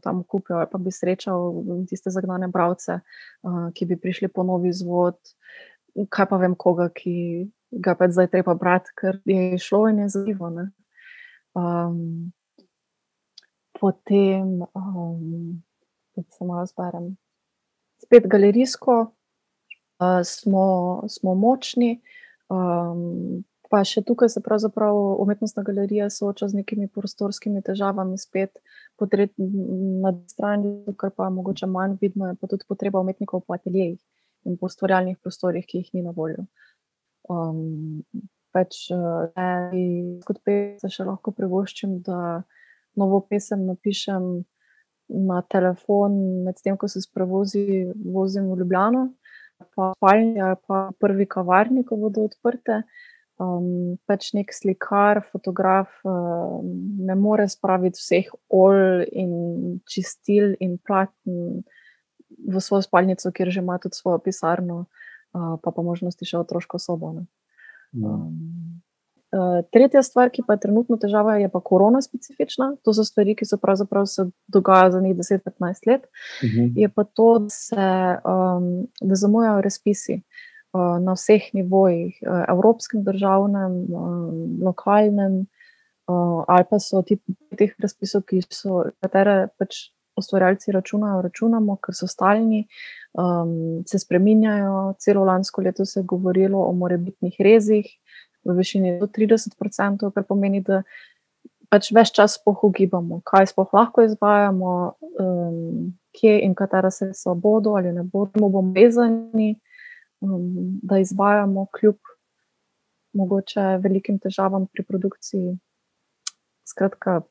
Tam 0.03 0.23
kupil, 0.23 0.55
ali 0.55 0.67
pa 0.71 0.77
bi 0.79 0.91
srečal 0.91 1.57
tiste 1.89 2.13
zagnane 2.15 2.47
bralce, 2.47 3.01
uh, 3.43 3.65
ki 3.75 3.85
bi 3.85 3.97
prišli 3.99 4.29
po 4.31 4.43
novi 4.47 4.69
izvod, 4.71 5.17
kaj 6.09 6.29
pa 6.31 6.37
vem, 6.39 6.55
koga, 6.55 6.87
ki 6.95 7.49
ga 7.71 7.95
pa 7.99 8.07
zdaj 8.07 8.29
treba 8.31 8.55
brati, 8.55 8.93
ker 8.95 9.19
je 9.25 9.57
šlo 9.59 9.89
in 9.89 9.99
je 9.99 10.09
zanimivo. 10.15 10.49
Um, 11.57 12.31
potem, 13.79 14.61
um, 14.73 15.61
da 16.15 16.23
se 16.23 16.45
malo 16.45 16.65
zberem, 16.65 17.17
spet 18.03 18.27
galerijsko, 18.27 19.11
uh, 19.99 20.21
smo, 20.23 21.03
smo 21.07 21.35
močni. 21.35 22.01
Um, 22.49 23.43
pa 23.69 23.83
še 23.85 24.01
tukaj 24.01 24.31
se 24.33 24.41
pravzaprav 24.41 24.97
umetnostna 25.21 25.63
galerija 25.63 26.09
sooča 26.09 26.47
z 26.49 26.57
nekimi 26.57 26.89
prostorskimi 26.89 27.61
težavami, 27.65 28.17
spet 28.17 28.57
potred, 28.97 29.35
na 29.37 30.15
strani, 30.31 30.73
kar 30.97 31.13
pa 31.15 31.29
mogoče 31.33 31.69
manj 31.69 31.99
vidno, 32.01 32.31
je 32.31 32.39
pa 32.41 32.49
tudi 32.49 32.65
potreba 32.67 33.01
umetnikov 33.03 33.45
po 33.45 33.53
ateljejih 33.53 33.99
in 34.49 34.57
po 34.57 34.69
ustvarjalnih 34.71 35.19
prostorih, 35.21 35.67
ki 35.69 35.83
jih 35.83 35.93
ni 35.93 36.03
na 36.07 36.15
voljo. 36.15 36.47
Um, 37.29 38.01
pač, 38.55 38.87
uh, 38.93 39.29
kot 40.25 40.41
pesem 40.45 40.93
še 40.93 41.05
lahko 41.07 41.33
privoščim, 41.35 41.99
da 42.05 42.41
novo 42.99 43.21
pesem 43.29 43.65
napišem 43.69 44.29
na 45.09 45.41
telefon, 45.49 46.43
medtem 46.45 46.77
ko 46.77 46.87
se 46.87 47.01
sprovozi, 47.01 47.89
vozim 48.13 48.49
v 48.51 48.59
Ljubljano, 48.61 49.07
pa 49.75 49.93
spalni 49.97 50.41
ali 50.41 50.59
pa 50.67 50.89
prvi 51.01 51.25
kavarni, 51.29 51.83
ko 51.83 51.97
bodo 51.97 52.27
odprte. 52.29 52.83
Um, 53.39 53.95
pač 54.03 54.33
nek 54.35 54.51
slikar, 54.51 55.21
fotograf 55.31 56.01
um, 56.03 56.73
ne 57.07 57.15
more 57.15 57.45
spraviti 57.47 57.95
vseh 58.01 58.27
olj 58.51 59.05
in 59.15 59.31
čistil 59.87 60.57
in 60.59 60.75
platn 60.75 61.63
v 62.29 62.59
svojo 62.59 62.83
spalnico, 62.83 63.31
kjer 63.31 63.53
že 63.55 63.63
ima 63.63 63.79
tudi 63.79 63.95
svojo 63.95 64.19
pisarno, 64.25 64.81
uh, 65.31 65.55
pa 65.63 65.71
pa 65.71 65.85
možnosti 65.87 66.27
še 66.27 66.35
otroško 66.43 66.83
sobo. 66.83 67.15
Um, 67.93 68.81
uh, 69.33 69.59
tretja 69.73 70.03
stvar, 70.03 70.29
ki 70.33 70.43
pa 70.47 70.55
je 70.55 70.65
trenutno 70.65 70.97
težava, 71.01 71.37
je 71.41 71.49
pa 71.49 71.61
korona 71.63 72.01
specifična. 72.01 72.73
To 72.85 72.93
so 72.93 73.05
stvari, 73.07 73.35
ki 73.37 73.47
so 73.49 73.59
pravzaprav 73.61 74.05
se 74.09 74.29
dogajajo 74.47 74.91
za 74.91 75.01
njih 75.01 75.15
10-15 75.17 75.87
let. 75.87 76.05
Uh 76.05 76.49
mhm. 76.49 76.59
-huh. 76.59 76.71
Je 76.75 76.89
pa 76.89 77.03
to, 77.03 77.39
da 77.39 77.49
se 77.49 77.87
um, 78.25 78.87
da 79.01 79.15
zamujajo 79.15 79.61
razpisi. 79.61 80.21
Uh, 80.73 80.99
na 81.01 81.13
vseh 81.17 81.41
nivojih, 81.53 82.19
uh, 82.29 82.43
evropskem, 82.47 83.03
državnem, 83.03 83.71
um, 83.89 84.59
lokalnem, 84.61 85.47
uh, 86.07 86.43
ali 86.47 86.65
pa 86.69 86.79
so 86.79 87.01
ti 87.01 87.17
teh 87.57 87.73
razpisov, 87.81 88.21
ki 88.21 88.41
so, 88.53 88.83
katere 89.01 89.47
pač 89.57 89.89
ustvarjalci 90.19 90.73
računajo, 90.75 91.21
računamo, 91.25 91.77
ker 91.83 91.95
so 91.95 92.07
stalni, 92.07 92.65
um, 93.13 93.83
se 93.87 93.99
spreminjajo. 93.99 94.93
Celo 94.99 95.25
lansko 95.25 95.61
leto 95.65 95.85
se 95.85 95.99
je 95.99 96.07
govorilo 96.07 96.63
o 96.65 96.73
morebitnih 96.73 97.35
rezih 97.39 97.87
v 98.45 98.55
višini 98.57 98.97
do 98.99 99.07
30%, 99.07 100.11
kar 100.13 100.27
pomeni, 100.27 100.61
da 100.61 100.83
pač 101.69 101.91
več 101.93 102.13
čas 102.17 102.37
pohugibamo, 102.41 103.21
kaj 103.25 103.51
sploh 103.51 103.73
lahko 103.77 104.05
izvajamo, 104.07 104.75
um, 105.21 105.89
kje 106.17 106.39
in 106.45 106.55
katera 106.57 106.89
sredstva 106.91 107.35
bodo 107.37 107.75
ali 107.77 107.93
ne 107.93 108.03
bodo, 108.03 108.41
bomo 108.41 108.73
vezani, 108.73 109.53
um, 110.25 110.79
da 110.83 110.99
izvajamo 110.99 111.67
kljub 111.75 111.99
mogoče 113.13 113.77
velikim 113.83 114.19
težavam 114.21 114.67
pri 114.67 114.85
produkciji. 114.85 115.57
Skratka, 116.69 117.21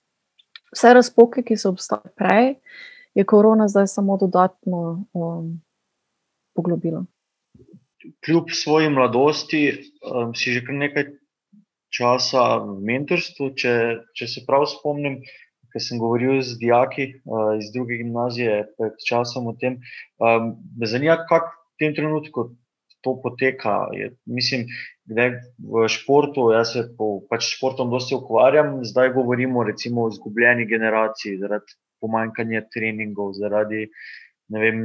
vse 0.74 0.94
razpoke, 0.94 1.42
ki 1.42 1.56
so 1.56 1.72
obstajale 1.74 2.12
prej, 2.16 2.54
je 3.14 3.24
korona 3.24 3.68
zdaj 3.68 3.88
samo 3.90 4.16
dodatno 4.20 5.04
um, 5.12 5.54
poglobila. 6.54 7.04
Kljub 8.24 8.52
svoji 8.54 8.90
mladosti 8.90 9.62
um, 9.74 10.34
si 10.34 10.52
že 10.54 10.62
kar 10.66 10.76
nekaj 10.78 11.10
časa 11.94 12.44
v 12.62 12.78
mentorstvu. 12.84 13.52
Če, 13.58 13.74
če 14.14 14.28
se 14.30 14.44
prav 14.46 14.68
spomnim, 14.70 15.18
ker 15.72 15.82
sem 15.82 16.00
govoril 16.00 16.40
z 16.42 16.56
dijaki 16.60 17.08
uh, 17.24 17.56
iz 17.58 17.72
druge 17.74 17.98
gimnazije 18.00 18.62
pred 18.78 18.96
časom 19.08 19.50
o 19.50 19.56
tem, 19.58 19.80
um, 20.22 20.54
me 20.78 20.88
zanima, 20.88 21.18
kako 21.28 21.52
v 21.52 21.82
tem 21.82 21.96
trenutku 21.96 22.50
to 23.08 23.20
poteka. 23.22 23.88
Je, 23.92 24.10
mislim, 24.26 24.66
da 25.04 25.30
v 25.58 25.88
športu, 25.88 26.50
jaz 26.52 26.72
se 26.72 26.84
po, 26.98 27.20
pač 27.30 27.48
športom 27.56 27.90
dosti 27.90 28.16
ukvarjam, 28.18 28.82
zdaj 28.84 29.14
govorimo 29.16 29.64
recimo, 29.64 30.04
o 30.04 30.12
izgubljeni 30.12 30.66
generaciji 30.68 31.38
zaradi 31.40 31.78
pomanjkanja 32.00 32.66
treningov, 32.74 33.32
zaradi 33.38 33.88
vem, 34.52 34.82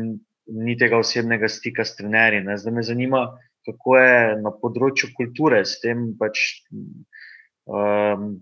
ni 0.48 0.78
tega 0.80 1.00
osebnega 1.00 1.50
stika 1.52 1.86
s 1.86 1.98
trenerji. 2.00 2.44
Ne. 2.48 2.58
Zdaj 2.58 2.74
me 2.74 2.84
zanima, 2.84 3.26
kako 3.68 3.98
je 4.00 4.16
na 4.44 4.52
področju 4.64 5.12
kulture 5.18 5.62
s 5.66 5.80
tem. 5.84 6.10
Pač, 6.20 6.42
um, 7.68 8.34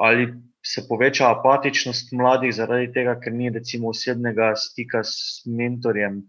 ali 0.00 0.28
se 0.64 0.86
poveča 0.88 1.28
apatičnost 1.32 2.12
mladih 2.16 2.52
zaradi 2.56 2.90
tega, 2.96 3.18
ker 3.20 3.32
ni 3.36 3.52
recimo 3.52 3.92
osebnega 3.92 4.54
stika 4.56 5.04
s 5.04 5.44
mentorjem 5.46 6.22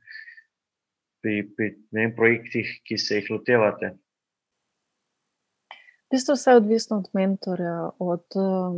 pri, 1.26 1.42
pri 1.58 1.72
vem, 1.90 2.12
projektih, 2.14 2.70
ki 2.86 2.98
se 3.02 3.18
jih 3.18 3.32
lotevate? 3.34 3.96
V 6.06 6.14
bistvu 6.14 6.36
vse 6.38 6.54
je 6.54 6.60
odvisno 6.60 7.00
od 7.02 7.08
mentorja, 7.18 7.78
od 8.00 8.38
um, 8.38 8.76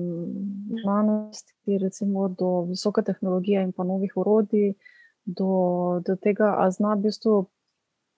znanosti, 0.79 1.75
recimo 1.81 2.29
do 2.31 2.61
visoke 2.69 3.03
tehnologije 3.03 3.65
in 3.67 3.73
pa 3.75 3.83
novih 3.83 4.15
urodij, 4.15 4.77
do, 5.25 5.51
do 6.07 6.15
tega, 6.15 6.53
a 6.63 6.71
zna 6.71 6.95
v 6.95 7.09
bistvu 7.09 7.33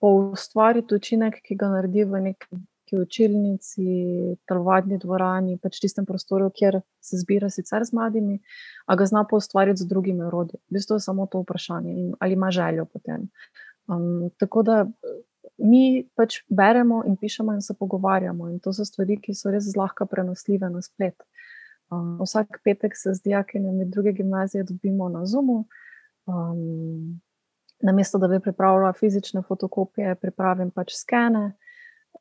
ustvariti 0.00 0.94
učinek, 0.94 1.40
ki 1.42 1.58
ga 1.58 1.72
naredi 1.74 2.06
v 2.06 2.20
neki 2.30 2.60
učilnici, 2.96 3.86
telovadni 4.46 4.98
dvorani, 5.02 5.58
pač 5.62 5.80
tistem 5.82 6.06
prostoru, 6.06 6.48
kjer 6.54 6.80
se 7.02 7.18
zbira 7.18 7.50
sicer 7.50 7.82
z 7.86 7.94
mladimi, 7.98 8.38
a 8.86 8.94
ga 8.98 9.10
zna 9.10 9.24
pa 9.26 9.42
ustvariti 9.42 9.82
z 9.82 9.90
drugimi 9.90 10.22
urodji. 10.26 10.62
V 10.70 10.78
bistvu 10.78 10.98
je 10.98 11.06
samo 11.06 11.26
to 11.26 11.42
vprašanje, 11.42 11.92
in, 11.98 12.14
ali 12.18 12.38
ima 12.38 12.50
željo 12.54 12.86
potem. 12.86 13.26
Um, 13.90 14.30
tako 14.38 14.62
da 14.62 14.86
mi 15.58 16.08
pač 16.16 16.40
beremo 16.48 17.02
in 17.06 17.16
pišemo 17.16 17.52
in 17.52 17.62
se 17.62 17.74
pogovarjamo, 17.74 18.48
in 18.48 18.60
to 18.60 18.72
so 18.72 18.84
stvari, 18.84 19.18
ki 19.20 19.34
so 19.34 19.50
res 19.50 19.66
zlahka 19.72 20.06
prenosljive 20.06 20.70
na 20.70 20.82
splet. 20.82 21.16
Um, 21.90 22.18
vsak 22.20 22.60
petek 22.64 22.96
se 22.96 23.14
z 23.14 23.22
dijakinjami 23.24 23.88
druge 23.90 24.12
gimnazije 24.12 24.64
dobimo 24.64 25.08
na 25.08 25.24
Zumu. 25.26 25.64
Um, 26.26 27.20
na 27.82 27.92
mesto, 27.92 28.18
da 28.18 28.28
bi 28.28 28.40
pripravila 28.40 28.92
fizične 28.92 29.42
fotokopije, 29.42 30.14
pripravim 30.14 30.70
pač 30.70 30.94
skene. 30.94 31.52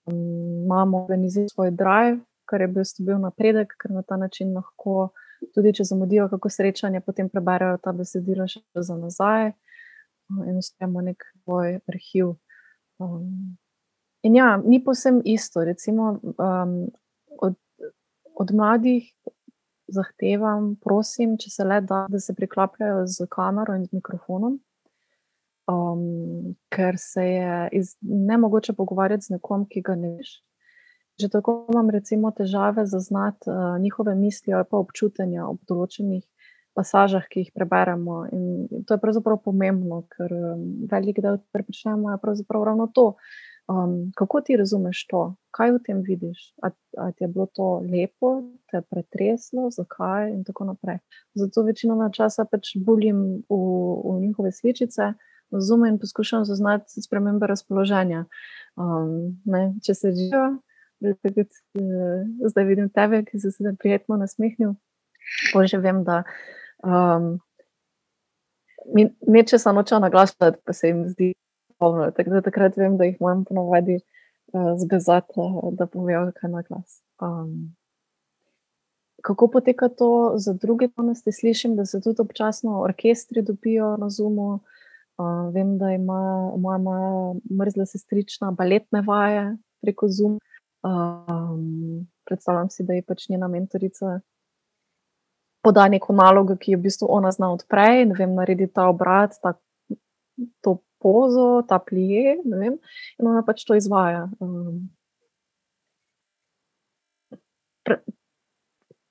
Um, 0.05 0.63
imamo 0.65 1.03
organiziran 1.03 1.49
svoj 1.49 1.71
drive, 1.71 2.19
kar 2.45 2.61
je 2.61 2.67
bil, 2.67 2.83
bil 2.99 3.19
napredek, 3.21 3.75
ker 3.81 3.91
na 3.91 4.01
ta 4.01 4.17
način 4.17 4.55
lahko, 4.55 5.11
tudi 5.53 5.73
če 5.73 5.83
zamudijo 5.83 6.29
kako 6.29 6.49
srečanje, 6.49 7.01
potem 7.05 7.29
preberejo 7.29 7.77
ta 7.83 7.93
besedila 7.93 8.47
še 8.47 8.63
za 8.73 8.97
nazaj 8.97 9.51
in 10.29 10.57
ustvarjamo 10.57 11.01
nek 11.01 11.23
svoj 11.43 11.79
arhiv. 11.87 12.35
Um, 12.99 13.57
in 14.23 14.35
ja, 14.35 14.57
ni 14.65 14.83
posem 14.83 15.21
isto. 15.25 15.63
Recimo, 15.65 16.19
um, 16.23 16.89
od, 17.41 17.55
od 18.35 18.53
mladih 18.53 19.11
zahtevam, 19.87 20.75
prosim, 20.83 21.37
če 21.37 21.49
se 21.49 21.65
le 21.65 21.81
da, 21.81 22.05
da 22.09 22.19
se 22.21 22.35
priklapljajo 22.37 23.05
z 23.07 23.27
kamero 23.31 23.75
in 23.75 23.85
z 23.85 23.99
mikrofonom. 23.99 24.59
Um, 25.69 26.55
ker 26.73 26.97
se 26.97 27.25
je 27.25 27.69
iz, 27.77 27.95
ne 28.01 28.37
mogoče 28.41 28.73
pogovarjati 28.73 29.27
z 29.27 29.37
nekom, 29.37 29.67
ki 29.69 29.83
ga 29.85 29.95
ne 29.95 30.15
veš. 30.17 30.39
Že 31.19 31.29
tako 31.35 31.55
imam, 31.69 31.89
recimo, 31.93 32.31
težave 32.31 32.85
zaznati 32.87 33.49
uh, 33.51 33.75
njihove 33.81 34.15
misli 34.15 34.53
ali 34.53 34.65
pa 34.69 34.79
občutanja 34.79 35.45
ob 35.49 35.59
določenih 35.67 36.23
pasažah, 36.79 37.27
ki 37.27 37.43
jih 37.43 37.51
preberemo. 37.55 38.23
In 38.31 38.83
to 38.87 38.95
je 38.95 39.03
pravzaprav 39.03 39.41
pomembno, 39.43 40.05
ker 40.15 40.31
um, 40.31 40.65
velik 40.91 41.19
del 41.23 41.41
počnemo, 41.51 42.13
je 42.13 42.23
pravzaprav 42.23 42.63
ravno 42.71 42.87
to. 42.95 43.11
Um, 43.69 44.11
kako 44.17 44.41
ti 44.41 44.57
razumeš 44.57 45.03
to, 45.11 45.35
kaj 45.53 45.75
v 45.75 45.81
tem 45.85 45.99
vidiš? 46.01 46.53
Ali 46.63 47.13
ti 47.13 47.23
je 47.23 47.27
bilo 47.29 47.45
to 47.53 47.67
lepo, 47.85 48.31
te 48.71 48.79
je 48.79 48.85
pretreslo, 48.89 49.67
zakaj 49.69 50.31
in 50.31 50.41
tako 50.47 50.71
naprej. 50.71 50.97
Zato 51.37 51.63
večino 51.67 51.99
časa 52.09 52.47
pač 52.49 52.73
bulim 52.81 53.43
v, 53.45 53.59
v 54.05 54.15
njihove 54.23 54.51
sličice, 54.51 55.13
razumem 55.53 55.93
in 55.93 55.99
poskušam 56.01 56.45
zaznati 56.49 57.01
spremembe 57.01 57.47
razpoloženja. 57.47 58.25
Um, 58.73 59.37
ne, 59.45 59.75
če 59.85 59.93
se 59.93 60.15
živijo, 60.17 60.47
eh, 61.05 61.53
zdaj 62.49 62.65
vidim 62.65 62.89
tebe, 62.89 63.21
ki 63.25 63.39
si 63.39 63.51
se 63.51 63.75
prijetno 63.79 64.17
nasmehnil. 64.17 64.73
Pa 65.53 65.65
že 65.69 65.77
vem, 65.77 66.01
da 66.03 66.23
Um, 66.83 67.39
Neče 69.27 69.57
se 69.59 69.73
noče 69.73 69.99
naglašati, 69.99 70.57
pa 70.65 70.73
se 70.73 70.87
jim 70.87 71.03
zdi 71.09 71.33
polno. 71.77 72.11
Tako 72.11 72.29
da 72.29 72.41
takrat 72.41 72.77
vem, 72.77 72.97
da 72.97 73.05
jih 73.05 73.17
moram 73.21 73.43
ponovadi 73.45 73.99
uh, 74.53 74.73
zgazati, 74.81 75.33
da 75.71 75.85
povejo, 75.85 76.31
kaj 76.35 76.49
na 76.49 76.61
glas. 76.61 77.01
Um, 77.21 77.75
kako 79.21 79.47
poteka 79.47 79.89
to 79.89 80.33
za 80.35 80.53
druge 80.53 80.87
tonesti? 80.87 81.31
Slišim, 81.31 81.75
da 81.75 81.85
se 81.85 82.01
tudi 82.01 82.21
občasno 82.21 82.81
orkestri 82.81 83.41
dobijo 83.41 83.97
na 83.97 84.09
Zumu. 84.09 84.59
Uh, 85.19 85.53
vem, 85.53 85.77
da 85.77 85.91
ima 85.91 86.51
moja, 86.57 86.79
mrzla 87.51 87.85
sestrična 87.85 88.51
baletne 88.51 89.01
vaje 89.01 89.57
preko 89.81 90.07
Zoom. 90.07 90.39
Um, 90.83 92.07
predstavljam 92.25 92.69
si, 92.69 92.83
da 92.83 92.93
je 92.93 93.03
pač 93.03 93.29
njena 93.29 93.47
mentorica 93.47 94.19
poda 95.61 95.87
neko 95.87 96.13
nalogo, 96.13 96.55
ki 96.57 96.73
jo 96.73 96.79
v 96.79 96.85
bistvu 96.87 97.09
ona 97.11 97.31
zna 97.35 97.51
odprej, 97.53 98.05
ne 98.09 98.15
vem, 98.17 98.35
naredi 98.37 98.69
ta 98.71 98.87
obrat, 98.91 99.35
ta, 99.43 99.55
to 100.63 100.79
pozo, 100.99 101.63
ta 101.67 101.79
plije, 101.79 102.39
ne 102.45 102.61
vem, 102.61 102.77
in 103.19 103.27
ona 103.27 103.43
pač 103.47 103.65
to 103.67 103.75
izvaja. 103.75 104.27
Um, 104.39 104.87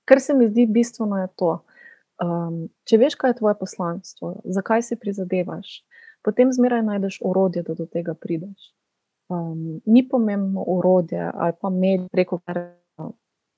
kar 0.08 0.20
se 0.24 0.34
mi 0.34 0.48
zdi 0.48 0.66
bistveno, 0.66 1.20
je 1.20 1.28
to. 1.36 1.52
Um, 2.24 2.64
če 2.88 2.98
veš, 2.98 3.14
kaj 3.18 3.30
je 3.30 3.38
tvoje 3.38 3.54
poslanstvo, 3.60 4.32
zakaj 4.56 4.82
si 4.82 4.98
prizadevaš, 4.98 5.82
potem 6.26 6.50
zmeraj 6.52 6.82
najdeš 6.86 7.20
orodje, 7.22 7.62
da 7.62 7.76
do 7.78 7.86
tega 7.86 8.16
prideš. 8.18 8.72
Um, 9.28 9.78
ni 9.84 10.02
pomembno 10.08 10.64
orodje 10.66 11.20
ali 11.20 11.52
pa 11.60 11.68
med, 11.70 12.08
preko 12.08 12.40
kar 12.40 12.62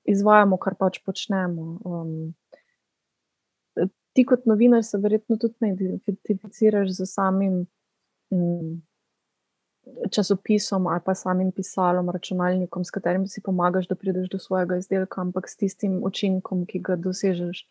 izvajamo, 0.03 0.57
kar 0.59 0.75
pač 0.75 0.99
počnemo. 1.05 1.67
Um, 1.87 2.33
ti 4.13 4.25
kot 4.25 4.45
novinar 4.45 4.83
se 4.83 4.97
verjetno 4.97 5.37
tudi 5.37 5.55
ne 5.61 5.73
identificiraš 5.73 6.89
z 6.97 7.05
samim 7.05 7.65
mm, 8.33 8.81
časopisom 10.11 10.87
ali 10.87 11.01
pa 11.05 11.15
samim 11.15 11.51
pisalom, 11.51 12.09
računalnikom, 12.09 12.85
s 12.85 12.91
katerim 12.91 13.27
si 13.27 13.41
pomagaš, 13.41 13.87
da 13.87 13.95
prideš 13.95 14.29
do 14.29 14.39
svojega 14.39 14.77
izdelka, 14.77 15.21
ampak 15.21 15.49
s 15.49 15.57
tistim 15.57 16.01
učinkom, 16.03 16.65
ki 16.65 16.79
ga 16.79 16.95
dosežeš, 16.95 17.65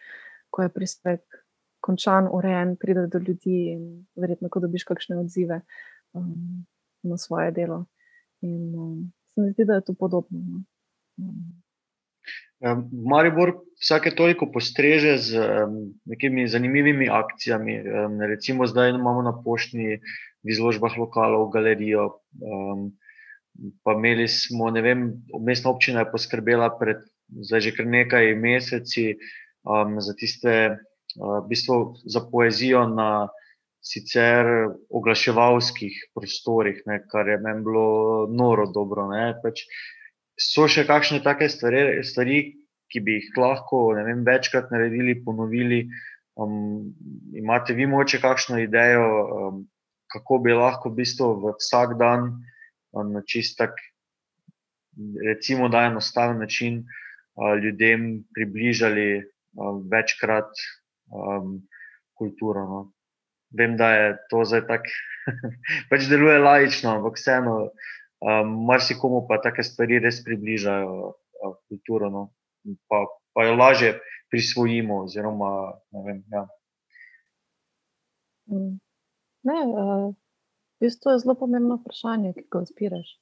ko 0.51 0.63
je 0.63 0.73
prispevek 0.75 1.45
končan, 1.81 2.29
urejen, 2.33 2.77
pride 2.77 3.07
do 3.07 3.19
ljudi 3.19 3.61
in 3.73 3.85
verjetno, 4.17 4.49
ko 4.49 4.61
dobiš 4.61 4.85
kakšne 4.85 5.21
odzive 5.21 5.61
um, 6.13 6.67
na 7.03 7.17
svoje 7.17 7.51
delo. 7.57 7.85
In 8.41 8.75
um, 8.75 9.13
se 9.29 9.41
mi 9.41 9.53
zdi, 9.53 9.65
da 9.65 9.79
je 9.79 9.87
to 9.89 9.95
podobno. 9.95 10.41
No. 10.41 10.63
Um, 11.17 11.63
Maribor 12.93 13.55
vsake 13.81 14.13
toliko 14.13 14.51
postreže 14.53 15.17
z 15.19 15.45
nekimi 16.05 16.45
zanimivimi 16.49 17.09
akcijami. 17.09 17.79
Recimo, 18.29 18.67
zdaj 18.67 18.93
imamo 18.93 19.23
na 19.25 19.33
poštni 19.45 19.97
v 20.45 20.53
izložbah 20.53 20.93
lokalov, 21.01 21.49
galerijo. 21.55 22.21
Pa 23.85 23.97
imeli 23.97 24.29
smo, 24.29 24.71
ne 24.71 24.83
vem, 24.85 25.09
mestna 25.41 25.73
občina 25.73 26.05
je 26.05 26.13
poskrbela 26.13 26.69
pred 26.79 27.01
zdaj 27.31 27.61
že 27.61 27.75
kar 27.77 27.87
nekaj 27.87 28.35
meseci 28.35 29.15
za 29.99 30.13
tiste, 30.19 30.55
uh, 31.21 31.39
v 31.45 31.47
bistvu 31.51 32.01
za 32.07 32.21
poezijo 32.31 32.87
na 32.89 33.29
sicer 33.81 34.69
oglaševalskih 34.93 36.13
prostorih, 36.15 36.83
ne, 36.87 37.01
kar 37.09 37.29
je 37.29 37.39
meni 37.41 37.65
bilo 37.65 38.27
noro 38.29 38.67
dobro. 38.69 39.09
Ne, 39.09 39.35
pač, 39.43 39.65
so 40.41 40.65
še 40.69 40.87
kakšne 40.89 41.21
take 41.25 41.49
stvari, 41.53 42.01
stvari 42.07 42.41
ki 42.91 43.03
bi 43.05 43.19
jih 43.19 43.37
lahko 43.39 43.91
vem, 43.95 44.25
večkrat 44.27 44.73
naredili, 44.75 45.21
ponovili. 45.25 45.85
Um, 46.41 46.91
imate 47.37 47.75
vi 47.77 47.87
moče 47.87 48.21
kakšno 48.23 48.59
idejo, 48.63 49.05
um, 49.05 49.61
kako 50.11 50.41
bi 50.45 50.57
lahko 50.57 50.91
v 50.91 51.03
bistvu 51.03 51.35
v 51.43 51.55
vsak 51.59 51.97
dan 52.01 52.31
um, 52.93 53.13
na 53.15 53.23
čistak, 53.23 53.77
recimo, 55.27 55.69
da 55.69 55.87
enostaven 55.91 56.41
način 56.43 56.81
uh, 56.83 57.55
ljudem 57.61 58.25
približali 58.35 59.23
um, 59.55 59.85
večkrat 59.93 60.51
um, 61.13 61.61
kulturo. 62.19 62.65
No. 62.67 62.81
Vem, 63.55 63.77
da 63.77 63.93
je 63.95 64.11
to 64.31 64.45
zdaj 64.47 64.67
tako, 64.67 64.99
pač 65.91 66.09
deluje 66.11 66.39
lajično, 66.39 66.97
ampak 66.99 67.19
vseeno 67.19 67.57
um, 68.21 68.67
marsikomu 68.67 69.25
pa 69.29 69.41
take 69.43 69.65
stvari 69.65 69.99
res 69.99 70.21
približajo 70.25 70.93
uh, 71.11 71.55
kulturo, 71.69 72.11
no. 72.11 72.23
pa, 72.89 73.07
pa 73.35 73.47
jo 73.49 73.57
lažje 73.57 73.95
prisvojimo. 74.31 75.05
Oziroma, 75.05 75.81
vem, 76.05 76.23
ja. 76.33 76.47
Mm. 78.51 78.77
Ne, 79.49 79.59
uh, 79.65 80.13
v 80.81 80.85
bistvu 80.85 81.17
je 81.17 81.23
zelo 81.25 81.35
pomembno 81.35 81.81
vprašanje, 81.81 82.35
ki 82.37 82.47
ga 82.53 82.63
odpiraš. 82.67 83.17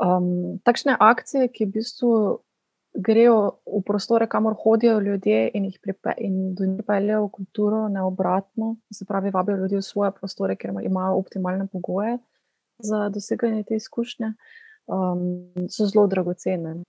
Um, 0.00 0.60
takšne 0.64 0.96
akcije, 1.00 1.48
ki 1.48 1.66
v 1.66 1.74
bistvu 1.80 2.12
grejo 2.90 3.62
v 3.66 3.80
prostore, 3.86 4.26
kamor 4.26 4.56
hodijo 4.58 4.98
ljudje 5.00 5.50
in 5.54 5.68
jih 5.68 5.78
pripeljejo 5.82 7.24
v 7.24 7.30
kulturo, 7.30 7.88
ne 7.88 8.02
obratno, 8.02 8.76
se 8.92 9.06
pravi, 9.06 9.30
vabijo 9.30 9.56
ljudi 9.62 9.78
v 9.78 9.86
svoje 9.86 10.10
prostore, 10.12 10.56
ker 10.56 10.74
imajo 10.82 11.20
optimalne 11.20 11.68
pogoje 11.70 12.18
za 12.82 13.08
doseganje 13.08 13.64
te 13.68 13.76
izkušnje, 13.76 14.32
um, 14.86 15.68
so 15.68 15.86
zelo 15.86 16.06
dragocene. 16.06 16.80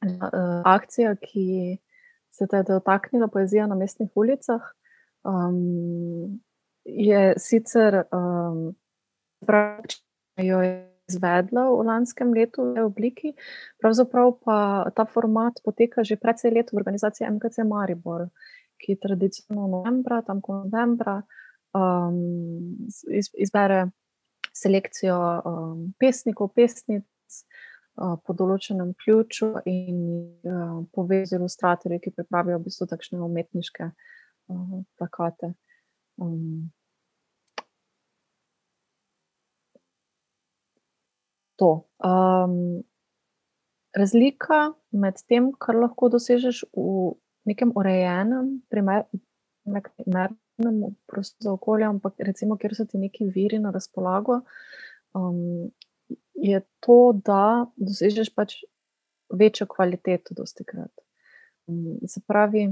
Uh, 0.00 0.62
akcija, 0.64 1.14
ki 1.20 1.78
se 2.30 2.46
je 2.52 2.62
dotaknila, 2.62 3.28
poezija 3.28 3.66
na 3.66 3.74
mestnih 3.74 4.10
ulicah, 4.14 4.62
um, 5.24 6.40
je 6.84 7.34
sicer 7.36 8.02
um, 8.12 8.74
prav, 9.46 9.82
jo 10.36 10.62
je 10.62 10.90
izvedla 11.10 11.66
v 11.70 11.84
lanskem 11.86 12.32
letu 12.34 12.70
v 12.70 12.86
obliki, 12.86 13.34
pravzaprav 13.82 14.32
pa 14.44 14.58
ta 14.94 15.04
format 15.04 15.58
poteka 15.64 16.06
že 16.06 16.20
precej 16.20 16.54
let 16.54 16.70
v 16.70 16.78
organizaciji 16.78 17.26
MKC 17.26 17.66
Maribor, 17.66 18.30
ki 18.80 18.96
tradicionalno 18.96 19.82
novembra, 19.82 20.22
tam 20.22 20.40
ko 20.40 20.64
novembra 20.64 21.20
um, 21.74 22.86
iz, 23.10 23.28
izbere 23.34 23.90
selekcijo 24.56 25.16
um, 25.44 25.94
pesnikov, 26.00 26.52
pesnic 26.54 27.06
uh, 27.96 28.16
po 28.24 28.34
določenem 28.36 28.92
ključu 29.02 29.52
in 29.70 30.02
uh, 30.46 30.82
pove 30.94 31.22
z 31.26 31.38
ilustratorji, 31.38 32.00
ki 32.04 32.14
pripravijo 32.16 32.60
v 32.60 32.66
bistvu 32.66 32.88
takšne 32.90 33.22
umetniške 33.24 33.90
uh, 33.90 34.76
plakate. 34.98 35.54
Um, 36.20 36.70
to. 41.60 41.72
Um, 42.04 42.82
razlika 43.96 44.72
med 44.90 45.20
tem, 45.28 45.52
kar 45.58 45.78
lahko 45.78 46.10
dosežeš 46.12 46.64
v 46.74 47.14
nekem 47.48 47.72
urejenem, 47.76 48.60
primernem 48.70 50.36
prostoru 51.06 51.44
za 51.44 51.52
okolje, 51.52 51.84
ampak 51.84 52.14
recimo, 52.18 52.56
kjer 52.56 52.74
so 52.76 52.84
ti 52.84 52.98
neki 52.98 53.28
viri 53.34 53.58
na 53.58 53.70
razpolago, 53.70 54.40
um, 55.14 55.70
je 56.34 56.60
to, 56.80 56.98
da 57.24 57.66
dosežeš 57.76 58.32
pač 58.34 58.60
večjo 59.30 59.66
kvaliteto, 59.70 60.34
dosti 60.34 60.64
krat. 60.64 60.92
Um, 61.66 61.98
se 62.08 62.20
pravi, 62.26 62.68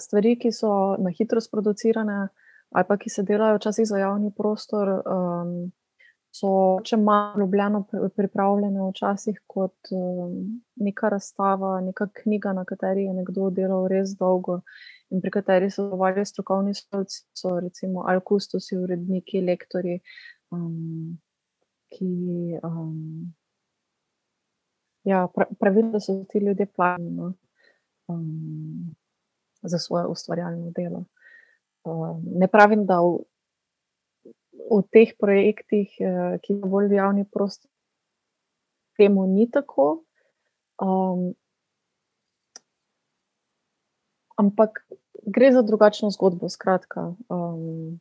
stvari, 0.00 0.36
ki 0.38 0.52
so 0.52 0.96
na 0.98 1.10
hitro 1.10 1.40
sproducirane, 1.40 2.28
ali 2.74 2.88
pa 2.88 2.96
ki 2.98 3.10
se 3.10 3.22
delajo 3.22 3.58
včasih 3.58 3.86
za 3.88 3.98
javni 3.98 4.32
prostor, 4.34 4.90
um, 5.06 5.72
so 6.34 6.50
če 6.84 6.96
malo 6.98 7.44
ljubljeno 7.44 7.84
pripravljene, 8.16 8.88
včasih 8.90 9.38
kot 9.46 9.92
um, 9.94 10.34
neka 10.76 11.12
razstava, 11.14 11.76
neka 11.80 12.08
knjiga, 12.22 12.52
na 12.52 12.64
kateri 12.64 13.04
je 13.04 13.14
nekdo 13.20 13.50
delal 13.54 13.86
res 13.90 14.16
dolgo 14.18 14.60
in 15.10 15.22
pri 15.22 15.30
kateri 15.30 15.70
so 15.70 15.84
sodelovali 15.84 16.24
strokovni 16.26 16.74
sodelavci, 16.74 17.22
so 17.38 17.54
recimo 17.60 18.08
Alkustusi, 18.10 18.76
uredniki, 18.82 19.44
lektori, 19.46 20.00
um, 20.50 21.16
ki. 21.94 22.12
Um, 22.62 23.32
Ja, 25.04 25.26
Pravim, 25.60 25.90
da 25.92 26.00
so 26.00 26.24
ti 26.32 26.38
ljudje 26.38 26.66
plačani 26.66 27.10
no, 27.10 27.34
um, 28.08 28.94
za 29.62 29.78
svoje 29.78 30.06
ustvarjalno 30.06 30.70
delo. 30.70 31.04
Um, 31.84 32.22
ne 32.40 32.48
pravim, 32.48 32.86
da 32.86 33.00
v, 33.00 33.18
v 34.70 34.80
teh 34.92 35.12
projektih, 35.18 35.88
eh, 36.00 36.38
ki 36.42 36.58
so 36.60 36.68
bolj 36.68 36.94
javni 36.94 37.24
prostor, 37.24 37.70
temu 38.96 39.26
ni 39.26 39.50
tako. 39.50 40.04
Um, 40.82 41.34
ampak 44.36 44.86
gre 45.26 45.52
za 45.52 45.62
drugačno 45.62 46.10
zgodbo. 46.10 46.48
Skratka, 46.48 47.14
um, 47.28 48.00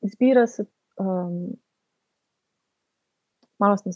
izbira 0.00 0.46
se, 0.46 0.66
um, 0.98 1.56
malo 3.58 3.76
sem. 3.76 3.92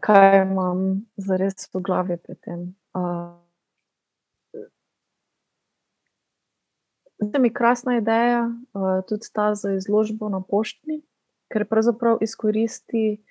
Kaj 0.00 0.42
imam 0.42 1.06
za 1.16 1.36
res 1.40 1.68
v 1.72 1.80
glavi 1.80 2.16
pri 2.20 2.36
tem? 2.44 2.74
Uh, 2.92 3.23
Zdi 7.24 7.38
mi 7.40 7.50
krasna 7.54 7.96
ideja, 7.98 8.44
uh, 8.48 9.00
tudi 9.08 9.28
ta 9.32 9.54
za 9.54 9.72
izložbo 9.72 10.28
na 10.28 10.40
poštni, 10.40 11.00
ker 11.52 11.64
pravzaprav 11.68 12.20
izkoristi 12.24 13.24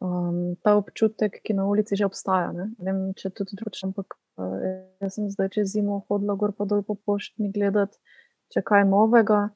um, 0.00 0.56
ta 0.62 0.76
občutek, 0.76 1.40
ki 1.44 1.56
na 1.56 1.66
ulici 1.68 1.96
že 1.96 2.06
obstaja. 2.06 2.52
Ne, 2.56 2.70
ne 2.78 2.92
vem, 2.92 3.02
če 3.18 3.30
tudi 3.36 3.58
drugače, 3.58 3.88
ampak 3.90 4.16
uh, 4.40 4.56
jaz 5.02 5.18
sem 5.18 5.30
zdaj 5.32 5.52
čez 5.56 5.72
zimo 5.74 6.02
hodila 6.08 6.36
gor 6.40 6.54
pa 6.56 6.68
dol 6.68 6.84
po 6.86 6.96
poštni 6.96 7.50
gledati, 7.52 7.98
če 8.54 8.62
kaj 8.64 8.86
novega, 8.88 9.48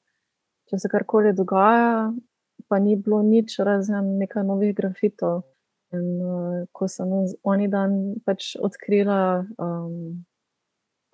če 0.71 0.81
se 0.81 0.91
karkoli 0.93 1.33
dogaja, 1.37 2.11
pa 2.69 2.79
ni 2.79 2.97
bilo 3.01 3.23
nič 3.25 3.59
razen 3.65 4.19
nekaj 4.21 4.45
novih 4.47 4.75
grafitov. 4.77 5.47
In 5.97 6.05
uh, 6.23 6.59
ko 6.73 6.87
sem 6.87 7.09
oni 7.43 7.67
dan 7.67 8.21
pač 8.23 8.55
odkrila 8.61 9.43
um, 9.59 10.21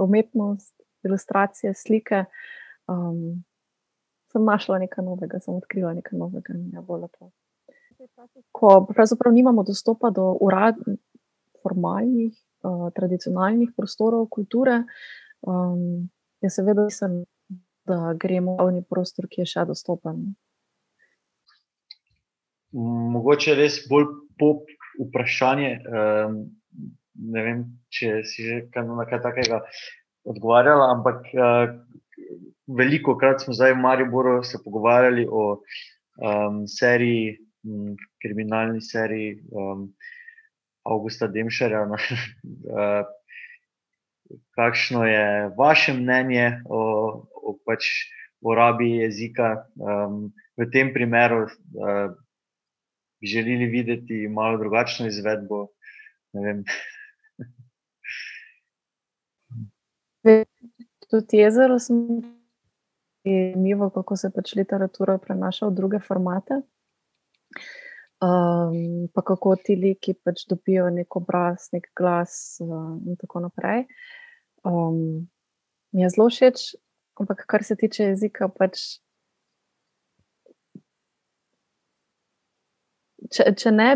umetnost, 0.02 0.74
ilustracije, 1.06 1.74
slike, 1.74 2.24
um, 2.90 3.42
sem 4.32 4.44
našla 4.44 4.82
nekaj 4.84 5.04
novega, 5.06 5.40
sem 5.40 5.54
odkrila 5.54 5.94
nekaj 5.96 6.18
novega 6.18 6.54
in 6.54 6.70
je 6.74 6.82
bilo 6.82 7.04
lepo 7.06 7.32
ko 8.52 8.86
pravzaprav 8.94 9.34
nimamo 9.34 9.62
dostopa 9.62 10.10
do 10.10 10.36
uradnih, 10.40 10.98
formalnih, 11.62 12.32
uh, 12.62 12.90
tradicionalnih 12.94 13.70
prostorov 13.76 14.28
kulture, 14.30 14.82
um, 15.40 16.08
je 16.40 16.50
seveda 16.50 16.84
mislim, 16.84 17.24
da 17.86 18.14
gremo 18.14 18.56
v 18.56 18.58
javni 18.60 18.82
prostor, 18.82 19.28
ki 19.30 19.44
je 19.44 19.46
še 19.46 19.64
dostopen. 19.66 20.34
Mogoče 22.76 23.54
res 23.56 23.78
bolj 23.88 24.08
pop 24.38 24.66
vprašanje. 25.00 25.70
Um, 25.86 26.40
ne 27.16 27.42
vem, 27.42 27.60
če 27.88 28.20
si 28.28 28.44
že 28.44 28.56
kaj 28.74 29.20
takega 29.22 29.62
odgovarjala, 30.26 30.90
ampak 30.94 31.28
uh, 31.34 31.74
veliko 32.66 33.16
krat 33.18 33.44
smo 33.44 33.54
zdaj 33.54 33.74
v 33.74 33.82
Mariboru 33.82 34.42
se 34.44 34.58
pogovarjali 34.64 35.26
o 35.30 35.44
um, 35.56 36.64
seriji, 36.66 37.38
um, 37.64 37.94
kriminalni 38.22 38.82
seriji 38.82 39.40
um, 39.50 39.88
Augusta 40.84 41.26
Demšarja. 41.26 41.86
uh, 41.86 41.96
kakšno 44.58 45.06
je 45.06 45.50
vaše 45.58 45.94
mnenje 45.94 46.60
o, 46.66 46.80
o 47.30 47.58
pač 47.66 47.86
uporabi 48.42 48.96
jezika 49.02 49.66
um, 49.78 50.32
v 50.58 50.70
tem 50.70 50.92
primeru? 50.94 51.46
Uh, 51.74 52.14
želeli 53.22 53.66
videti 53.66 54.28
malo 54.28 54.58
drugačno 54.58 55.06
izvedbo? 55.06 55.68
Tudi 61.10 61.38
jezero 61.38 61.78
smo 61.78 62.20
zanimivo, 63.24 63.90
kako 63.90 64.16
se 64.16 64.30
pač 64.34 64.54
literatura 64.54 65.18
prenaša 65.18 65.66
v 65.66 65.74
druge 65.74 66.00
formate. 66.02 66.60
Um, 68.16 69.08
pa 69.14 69.22
kako 69.22 69.56
ti 69.60 69.76
liki 69.76 70.14
pač 70.24 70.46
dobijo 70.48 70.88
nek 70.90 71.16
obraz, 71.16 71.68
nek 71.72 71.90
glas, 71.96 72.56
uh, 72.64 72.96
in 73.06 73.16
tako 73.20 73.44
naprej. 73.44 73.84
Um, 74.64 75.28
mi 75.92 76.02
je 76.02 76.10
zelo 76.14 76.30
všeč, 76.32 76.70
ampak 77.20 77.44
kar 77.46 77.64
se 77.64 77.76
tiče 77.76 78.10
jezika, 78.10 78.48
pač. 78.48 78.98
Če, 83.30 83.52
če 83.58 83.74
ne 83.74 83.90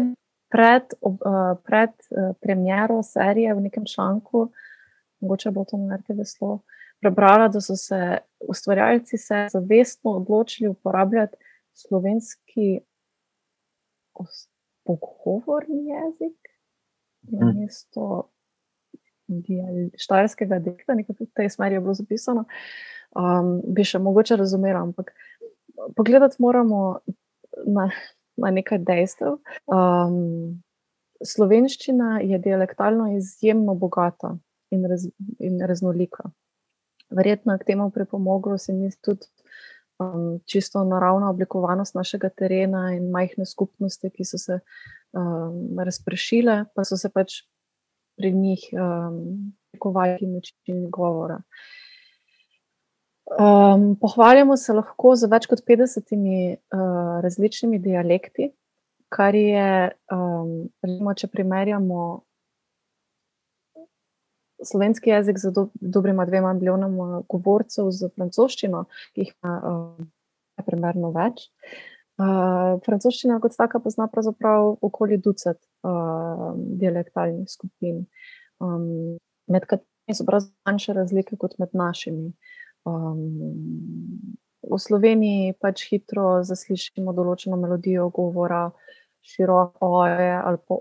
pred, 0.52 0.92
uh, 1.00 1.56
pred 1.64 1.96
uh, 2.12 2.34
premjero 2.42 3.00
serije 3.06 3.54
v 3.56 3.66
nekem 3.70 3.88
članku, 3.88 4.50
mogoče 5.20 5.50
bo 5.50 5.64
to 5.64 5.76
na 5.76 5.96
RTV 5.96 6.24
slo, 6.24 6.60
prebrala, 7.00 7.48
da 7.48 7.60
so 7.60 7.76
se 7.76 8.18
ustvarjalci 8.48 9.18
se 9.18 9.46
zavestno 9.52 10.10
odločili 10.10 10.68
uporabljati 10.68 11.36
slovenski 11.72 12.80
pogovorni 14.84 15.86
jezik 15.86 16.38
na 17.22 17.46
mhm. 17.46 17.60
mesto 17.60 18.30
štajerskega 19.96 20.58
dekla, 20.58 20.94
nekaj 20.98 21.16
v 21.20 21.26
tej 21.34 21.50
smeri 21.50 21.76
je 21.76 21.80
bilo 21.80 21.94
zapisano. 21.94 22.44
Um, 23.14 23.60
bi 23.62 23.84
še 23.86 23.98
mogoče 24.02 24.36
razumela, 24.36 24.82
ampak 24.82 25.12
pogledati 25.96 26.36
moramo 26.42 26.98
na, 27.66 27.88
na 28.36 28.50
nekaj 28.50 28.82
dejstev. 28.86 29.38
Um, 29.70 30.62
slovenščina 31.22 32.20
je 32.26 32.38
dialektalno 32.42 33.12
izjemno 33.16 33.74
bogata 33.74 34.34
in, 34.70 34.86
raz, 34.88 35.06
in 35.38 35.60
raznolika 35.66 36.30
verjetno 37.10 37.58
k 37.58 37.64
temu 37.64 37.90
pripomoglo, 37.90 38.58
se 38.58 38.72
mi 38.72 38.90
tudi 39.02 39.26
um, 39.98 40.40
čisto 40.46 40.84
naravna 40.84 41.30
oblikovanost 41.30 41.94
našega 41.94 42.28
terena 42.28 42.92
in 42.94 43.10
majhne 43.10 43.46
skupnosti, 43.46 44.10
ki 44.10 44.24
so 44.24 44.38
se 44.38 44.60
um, 45.12 45.78
razpršile, 45.78 46.64
pa 46.74 46.84
so 46.84 46.96
se 46.96 47.10
pač 47.10 47.42
pri 48.16 48.32
njih 48.32 48.68
um, 48.72 49.52
oblikovali 49.70 50.26
način 50.26 50.86
govora. 50.90 51.40
Um, 53.30 53.94
pohvaljamo 54.00 54.56
se 54.56 54.74
lahko 54.74 55.14
z 55.16 55.28
več 55.30 55.46
kot 55.46 55.62
50 55.66 56.10
uh, 56.10 57.20
različnimi 57.22 57.78
dialekti, 57.78 58.50
kar 59.08 59.34
je, 59.34 59.90
um, 60.12 60.68
recimo, 60.82 61.14
če 61.14 61.30
primerjamo 61.30 62.24
slovenski 64.64 65.10
jezik 65.10 65.38
z 65.38 65.52
do, 65.52 65.68
dobrima 65.80 66.26
dvema 66.26 66.52
milijonoma 66.52 67.22
govorcev 67.28 67.90
z 67.90 68.10
francoščino, 68.14 68.84
ki 69.14 69.24
jih 69.24 69.32
ima 69.42 69.54
uh, 69.60 70.06
primerno 70.66 71.12
več. 71.14 71.48
Uh, 72.20 72.76
francoščina 72.84 73.38
kot 73.40 73.56
taka 73.56 73.80
pozna 73.80 74.04
pravzaprav 74.12 74.74
okoli 74.84 75.16
ducat 75.16 75.56
uh, 75.88 76.52
dialektalnih 76.56 77.48
skupin, 77.48 78.04
um, 78.60 79.16
med 79.48 79.64
katerimi 79.64 80.16
so 80.18 80.26
prav 80.28 80.44
manjše 80.68 80.98
razlike 80.98 81.38
kot 81.40 81.56
med 81.62 81.72
našimi. 81.72 82.32
Um, 82.84 84.36
v 84.60 84.78
Sloveniji 84.78 85.54
pač 85.60 85.86
hitro 85.88 86.42
zaslišimo 86.44 87.14
določeno 87.16 87.56
melodijo 87.56 88.10
govora, 88.12 88.68
široko 89.22 89.86
oje 89.86 90.32
ali 90.44 90.58
pa 90.68 90.74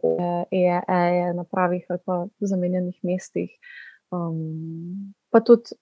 eje, 0.51 0.81
eje 0.87 1.33
na 1.33 1.43
pravih 1.43 1.85
ali 1.89 1.99
pa 2.05 2.27
zamenjenih 2.39 2.99
mestih. 3.03 3.49
Um, 4.11 5.13
pa 5.29 5.39
tudi 5.39 5.75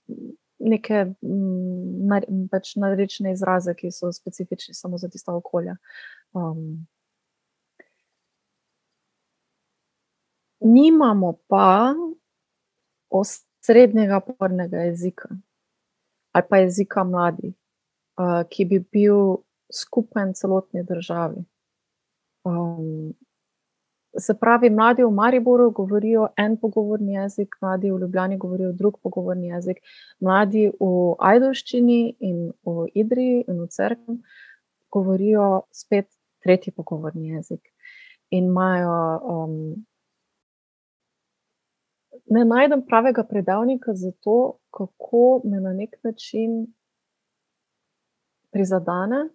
neke 0.60 1.06
mm, 1.22 2.48
pač 2.52 2.76
narečne 2.76 3.32
izraze, 3.32 3.76
ki 3.78 3.92
so 3.92 4.12
specifični 4.12 4.74
samo 4.74 4.98
za 4.98 5.10
tista 5.10 5.36
okolja. 5.36 5.78
Um, 6.34 6.88
nimamo 10.60 11.38
pa 11.48 11.94
osrednjega 13.10 14.20
pornega 14.20 14.78
jezika 14.78 15.30
ali 16.32 16.46
pa 16.50 16.58
jezika 16.58 17.04
mladih, 17.04 17.54
uh, 18.22 18.44
ki 18.50 18.66
bi 18.66 18.78
bil 18.80 19.38
skupen 19.74 20.36
celotni 20.38 20.84
državi. 20.86 21.42
Um, 22.48 23.14
se 24.18 24.34
pravi, 24.40 24.70
mladi 24.70 25.04
v 25.04 25.12
Mariboru 25.12 25.72
govorijo 25.72 26.28
en 26.38 26.58
pogovorni 26.58 27.14
jezik, 27.14 27.56
mladi 27.62 27.92
v 27.92 28.00
Ljubljani 28.00 28.38
govorijo 28.38 28.72
drug 28.72 29.00
pogovorni 29.04 29.52
jezik, 29.52 29.82
mladi 30.20 30.70
v 30.80 31.16
Ajdovščini 31.20 32.00
in 32.20 32.40
v 32.66 32.88
Idriji 32.94 33.44
in 33.48 33.60
v 33.62 33.68
Cerkvi 33.68 34.18
govorijo 34.92 35.68
spet 35.72 36.10
tretji 36.44 36.74
pogovorni 36.74 37.36
jezik. 37.36 37.62
In 38.30 38.50
imajo. 38.52 38.98
Um, 39.36 39.86
ne 42.30 42.44
najdem 42.46 42.84
pravega 42.86 43.24
predavnika 43.24 43.94
za 43.94 44.12
to, 44.24 44.58
kako 44.72 45.42
me 45.44 45.60
na 45.60 45.74
nek 45.74 45.96
način 46.04 46.66
prizadene, 48.52 49.30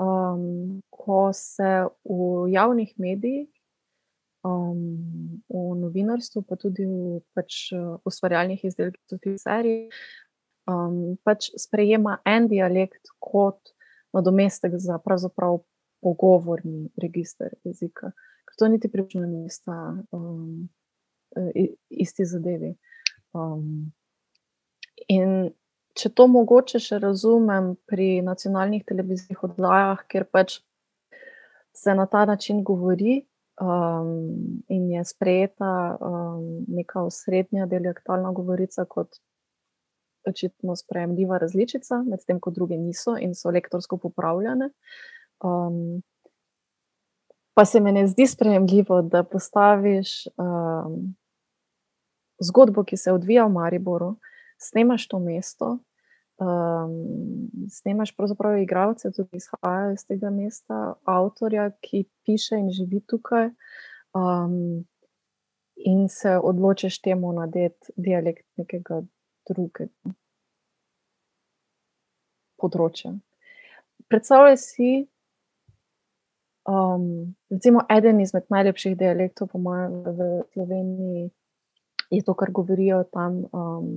um, 0.00 0.82
ko 0.90 1.30
se 1.32 1.86
v 2.04 2.50
javnih 2.52 2.92
medijih, 2.96 3.48
um, 4.44 5.40
v 5.48 5.64
novinarstvu, 5.80 6.42
pa 6.42 6.56
tudi 6.56 6.86
v 6.86 7.20
pač, 7.34 7.72
ustvarjalnih 8.04 8.64
izdelkih, 8.64 9.02
tudi 9.08 9.34
v 9.34 9.40
seriji, 9.40 9.82
um, 10.68 11.16
pač 11.24 11.50
sprejema 11.56 12.18
en 12.28 12.48
dialekt 12.50 13.12
kot 13.18 13.74
nadomestek 14.14 14.76
za 14.80 14.98
pravzaprav 15.02 15.60
pogovorni 16.02 16.88
register 16.96 17.54
jezika. 17.64 18.12
To 18.58 18.66
niti 18.66 18.90
približno 18.90 19.26
ni 19.26 19.46
ista 19.46 19.94
um, 20.10 20.68
isti 21.90 22.24
zadevi. 22.26 22.74
Um, 23.36 23.92
in 25.08 25.52
če 25.98 26.10
to 26.14 26.26
mogoče 26.30 26.80
še 26.82 27.00
razumem 27.02 27.72
pri 27.90 28.20
nacionalnih 28.22 28.84
televizijskih 28.86 29.42
oddajah, 29.50 30.04
ker 30.10 30.26
pač 30.30 30.60
se 31.74 31.94
na 31.94 32.06
ta 32.06 32.24
način 32.26 32.62
govori 32.66 33.20
um, 33.60 34.62
in 34.68 34.90
je 34.90 35.04
sprejeta 35.04 35.72
um, 36.00 36.44
neka 36.68 37.02
osrednja 37.06 37.66
dialektalna 37.66 38.32
govorica 38.32 38.84
kot 38.84 39.18
očitno 40.28 40.76
sprejemljiva 40.76 41.38
različica, 41.38 42.02
medtem 42.06 42.40
ko 42.40 42.50
druge 42.50 42.76
niso 42.76 43.16
in 43.20 43.34
so 43.34 43.50
lektorsko 43.54 43.96
popravljene. 44.02 44.70
Um, 45.44 46.02
pa 47.54 47.64
se 47.64 47.80
mi 47.80 47.92
ne 47.92 48.06
zdi 48.06 48.26
sprejemljivo, 48.26 49.02
da 49.02 49.22
postaviš 49.24 50.26
um, 50.36 51.14
zgodbo, 52.44 52.84
ki 52.84 52.96
se 52.96 53.12
odvija 53.12 53.46
v 53.46 53.54
Mariboru, 53.56 54.16
snemaš 54.58 55.08
to 55.08 55.18
mesto, 55.18 55.78
Um, 56.38 57.48
snemaš 57.70 58.12
pravzaprav 58.16 58.58
igralce, 58.58 59.10
tudi 59.10 59.40
izhajajo 59.40 59.92
iz 59.92 60.04
tega 60.06 60.30
mesta, 60.30 60.94
avtorja, 61.04 61.70
ki 61.82 62.04
piše 62.26 62.60
in 62.62 62.70
živi 62.70 63.00
tukaj, 63.10 63.50
um, 64.14 64.84
in 65.76 66.08
se 66.08 66.36
odločiš 66.38 67.00
temu 67.02 67.32
nadeti 67.32 67.92
dialekt 67.96 68.46
nekega 68.56 69.00
drugega 69.50 70.14
področja. 72.58 73.16
Predstavljaj 74.06 74.56
si, 74.62 74.92
um, 76.70 77.34
recimo, 77.50 77.82
eden 77.90 78.22
izmed 78.22 78.46
najlepših 78.54 78.94
dialektov, 78.98 79.50
po 79.50 79.58
mojem, 79.62 79.98
v 80.06 80.28
Sloveniji, 80.52 81.26
je 82.14 82.22
to, 82.22 82.34
kar 82.38 82.54
govorijo 82.54 83.02
tam. 83.10 83.42
Um, 83.52 83.90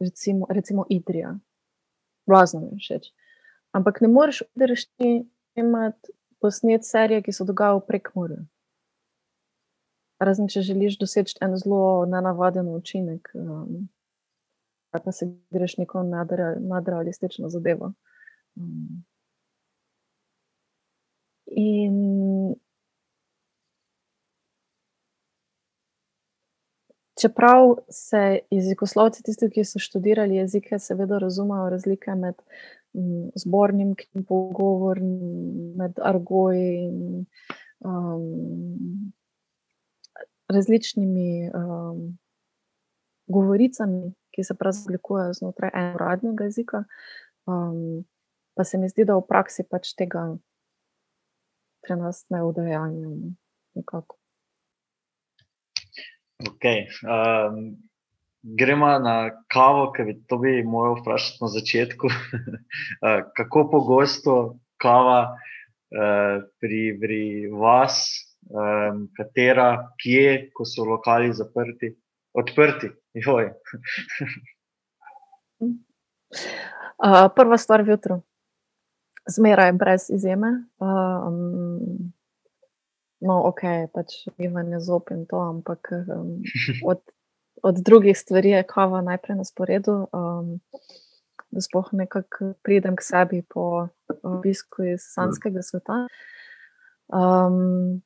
recimo, 0.00 0.46
recimo 0.48 0.86
Idrija, 0.88 1.38
blazno 2.26 2.60
mi 2.60 2.78
všeč. 2.78 3.10
Ampak 3.72 4.00
ne 4.00 4.08
moreš 4.08 4.42
odreči 4.54 5.10
imeti 5.54 6.12
posnet 6.40 6.84
serije, 6.84 7.22
ki 7.22 7.32
se 7.32 7.44
dogajajo 7.44 7.80
prek 7.86 8.14
morja. 8.14 8.40
razen 10.20 10.48
če 10.52 10.60
želiš 10.60 10.98
doseči 11.00 11.38
en 11.40 11.56
zelo 11.56 12.04
nenavaden 12.06 12.68
učinek, 12.68 13.30
um, 13.34 13.88
pa 14.92 15.12
se 15.12 15.30
greš 15.50 15.78
neko 15.80 16.02
nadrealistično 16.02 17.48
zadevo. 17.48 17.92
Um, 18.56 19.04
in 21.46 21.99
čeprav 27.20 27.76
se 27.90 28.40
jezikoslovci, 28.50 29.22
tisti, 29.22 29.50
ki 29.52 29.64
so 29.64 29.80
študirali 29.82 30.40
jezike, 30.40 30.78
seveda 30.78 31.18
razumejo 31.20 31.68
razlike 31.70 32.14
med 32.14 32.34
um, 32.92 33.30
zbornim 33.36 33.94
pogovorom, 34.28 35.10
med 35.78 36.00
argoji 36.02 36.70
in 36.86 37.26
um, 37.84 39.12
različnimi 40.48 41.50
um, 41.54 42.18
govoricami, 43.26 44.14
ki 44.34 44.44
se 44.44 44.54
razlikujejo 44.60 45.32
znotraj 45.42 45.70
enega 45.74 45.98
uradnega 46.00 46.48
jezika. 46.48 46.84
Um, 47.46 48.04
pa 48.54 48.64
se 48.64 48.78
mi 48.78 48.88
zdi, 48.88 49.04
da 49.04 49.16
v 49.18 49.26
praksi 49.28 49.64
pač 49.68 49.94
tega 49.98 50.30
pri 51.84 51.96
nas 51.96 52.24
ne 52.30 52.42
udejanjamo. 52.44 53.34
Okay. 56.48 56.88
Um, 57.04 57.76
gremo 58.42 58.98
na 58.98 59.30
kavo, 59.52 59.92
ki 59.92 60.04
bi 60.08 60.14
to 60.28 60.38
bi 60.40 60.62
moral 60.64 61.00
vprašati 61.00 61.38
na 61.44 61.48
začetku. 61.48 62.06
uh, 62.06 62.14
kako 63.36 63.68
pogosto 63.70 64.36
kava 64.80 65.36
uh, 65.36 66.42
pri, 66.60 66.96
pri 67.00 67.50
vas, 67.52 68.08
um, 68.48 69.08
katera, 69.16 69.92
kje, 70.00 70.50
ko 70.56 70.64
so 70.64 70.84
lokali 70.88 71.32
zaprti, 71.36 71.92
odprti. 72.32 72.88
uh, 77.04 77.28
prva 77.36 77.58
stvar 77.58 77.84
jutro, 77.88 78.22
zmeraj 79.28 79.72
brez 79.72 80.08
izjeme. 80.08 80.64
Um, 80.80 82.12
no, 83.20 83.40
ok, 83.50 83.62
pač 83.94 84.24
bivanje 84.38 84.80
zop 84.80 85.10
in 85.14 85.26
to, 85.26 85.40
ampak 85.40 85.92
um, 85.92 86.40
od, 86.92 87.00
od 87.62 87.80
drugih 87.84 88.18
stvari 88.18 88.56
je 88.56 88.66
kava 88.66 89.00
najprej 89.06 89.40
na 89.42 89.44
sporedu. 89.44 90.06
Um, 90.12 90.58
Da 91.50 91.58
spoh 91.58 91.88
nekako 91.90 92.52
pridem 92.62 92.94
k 92.94 93.02
sebi 93.02 93.40
po 93.42 93.88
obisku 94.22 94.84
iz 94.86 95.02
slanskega 95.02 95.64
sveta. 95.66 96.04
Um, 97.10 98.04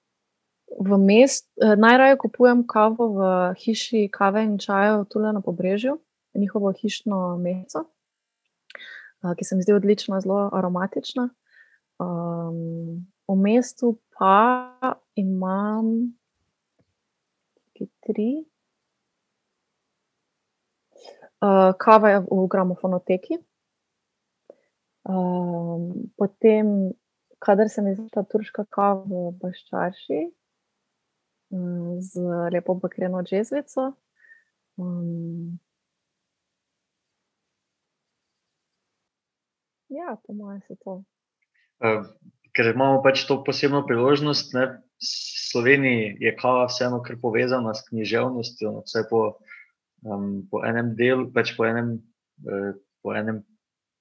v 0.80 0.98
mestu, 0.98 1.48
eh, 1.60 1.76
najraje 1.76 2.18
kupujem 2.18 2.66
kavo 2.66 3.08
v 3.08 3.20
hiši 3.60 4.08
kave 4.08 4.44
in 4.44 4.58
čajev, 4.58 5.04
tukaj 5.08 5.32
na 5.32 5.40
pobrežju, 5.40 5.98
njihovo 6.34 6.72
hišno 6.72 7.36
mesto, 7.38 7.84
eh, 9.24 9.34
ki 9.36 9.44
se 9.44 9.56
mi 9.56 9.62
zdi 9.62 9.72
odlična, 9.72 10.20
zelo 10.20 10.50
aromatična. 10.52 11.28
Um, 11.98 13.06
v 13.28 13.36
mestu 13.36 13.98
pa 14.16 14.74
imam 15.14 16.14
tri. 18.04 18.44
Uh, 21.40 21.72
kava 21.78 22.10
je 22.10 22.20
v 22.20 22.46
gramofonoteki. 22.48 23.38
Um, 25.04 26.12
potem, 26.16 26.92
kadar 27.38 27.68
se 27.68 27.82
mi 27.82 27.94
zdi 27.94 28.08
ta 28.12 28.24
turška 28.24 28.64
kava 28.72 29.04
v 29.04 29.32
Baščarši, 29.40 30.20
z 32.00 32.22
lepo 32.52 32.74
bakreno 32.80 33.20
žezvico. 33.28 33.92
Um, 34.80 35.58
ja, 39.92 40.16
po 40.24 40.32
mojem, 40.32 40.62
je 40.68 40.76
to. 40.80 40.96
Uh, 41.84 42.08
ker 42.54 42.70
imamo 42.70 43.02
pač 43.02 43.24
to 43.28 43.40
posebno 43.44 43.82
priložnost, 43.86 44.54
ne, 44.54 44.66
Sloveniji 45.04 46.16
je 46.22 46.32
kava 46.38 46.66
vseeno 46.70 47.00
kar 47.04 47.18
povezana 47.22 47.74
s 47.74 47.84
književnostjo, 47.88 48.72
no, 48.72 48.82
vse 48.86 49.04
po, 49.10 49.22
um, 50.06 50.44
po 50.50 50.62
enem 50.66 50.94
delu, 50.98 51.28
pač 51.34 51.52
po 51.58 51.66
enem, 51.68 51.96
uh, 52.46 52.72
po 53.02 53.14
enem 53.14 53.42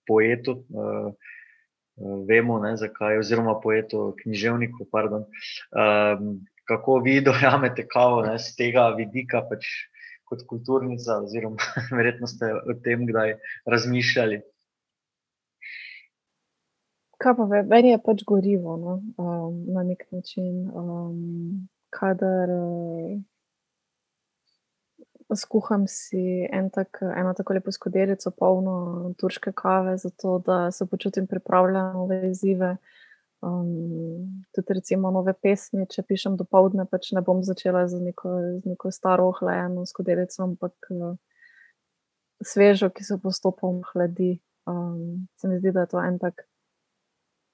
poetu. 0.07 0.63
Uh, 0.69 1.13
Vemo, 2.27 2.57
ne, 2.57 2.71
zakaj, 2.73 3.19
oziroma 3.21 3.53
poetu, 3.61 4.15
književniku. 4.23 4.87
Um, 4.89 6.39
kako 6.65 6.99
vi 7.05 7.19
dojamete 7.27 7.85
kavo 7.87 8.23
ne, 8.25 8.39
z 8.39 8.55
tega 8.57 8.87
vidika, 8.97 9.43
pač 9.45 9.67
kot 10.25 10.41
kulturnica, 10.49 11.19
oziroma 11.21 11.61
verjetno 11.97 12.27
ste 12.27 12.49
o 12.53 12.73
tem 12.83 13.05
kdaj 13.09 13.37
razmišljali. 13.69 14.41
Kaj 17.23 17.35
pa 17.37 17.45
meni 17.47 17.93
je 17.93 17.99
pač 18.03 18.23
gorivo 18.27 18.75
no? 18.77 18.93
um, 19.17 19.59
na 19.71 19.83
nek 19.87 20.03
način. 20.11 20.65
Um, 20.75 21.69
kadar 21.93 22.51
uh, 22.51 23.21
skuham 25.35 25.85
si 25.87 26.47
en 26.51 26.69
tak, 26.69 26.99
eno 27.01 27.33
tako 27.33 27.53
lepo 27.53 27.71
skodelico, 27.71 28.31
polno 28.31 29.13
turške 29.19 29.53
kave, 29.55 29.97
zato 29.97 30.39
da 30.45 30.71
se 30.71 30.85
počutim 30.85 31.27
pripravljena 31.27 31.83
na 31.83 31.93
nove 31.93 32.29
izzive. 32.29 32.75
Um, 33.41 34.43
tudi, 34.55 34.73
recimo, 34.73 35.11
nove 35.11 35.33
pesmi, 35.33 35.87
če 35.89 36.03
pišem 36.07 36.37
do 36.39 36.45
povdne, 36.47 36.85
pač 36.87 37.11
ne 37.11 37.21
bom 37.21 37.43
začela 37.43 37.87
z 37.87 37.99
neko, 37.99 38.35
z 38.61 38.71
neko 38.71 38.91
staro, 38.91 39.27
ohlajeno 39.33 39.85
skodelico, 39.85 40.43
ampak 40.43 40.91
uh, 40.95 41.15
svežo, 42.43 42.89
ki 42.89 43.03
se 43.03 43.19
postopoma 43.23 43.83
hladi. 43.93 44.37
Um, 44.67 45.27
se 45.35 45.47
mi 45.47 45.59
zdi, 45.59 45.71
da 45.75 45.83
je 45.83 45.91
to 45.91 45.99
en 45.99 46.19
tak 46.19 46.45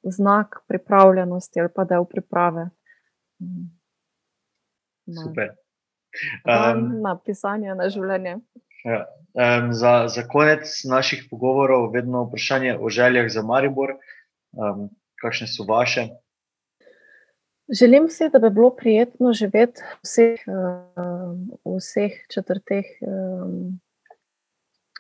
znak 0.04 0.62
pripravljenosti 0.68 1.60
ali 1.60 1.70
pa 1.76 1.84
del 1.84 2.06
priprave. 2.06 2.70
Um, 3.40 3.72
Super. 5.24 5.56
Um, 6.46 7.02
na 7.02 7.18
pisanje, 7.26 7.76
na 7.76 7.90
življenje. 7.90 8.38
Ja. 8.86 9.06
Um, 9.34 9.74
za, 9.74 10.08
za 10.08 10.24
konec 10.28 10.72
naših 10.90 11.28
pogovorov, 11.32 11.92
vedno 11.94 12.24
vprašanje 12.28 12.78
o 12.80 12.90
željah 12.90 13.30
za 13.30 13.42
Maribor. 13.42 13.98
Um, 14.52 14.90
kakšne 15.22 15.48
so 15.48 15.64
vaše? 15.68 16.08
Želim 17.70 18.08
si, 18.10 18.30
da 18.34 18.40
bi 18.40 18.50
bilo 18.50 18.72
prijetno 18.76 19.34
živeti 19.34 19.82
v 19.82 20.00
vseh, 20.04 20.40
v 21.66 21.76
vseh 21.78 22.16
četrtih, 22.34 22.88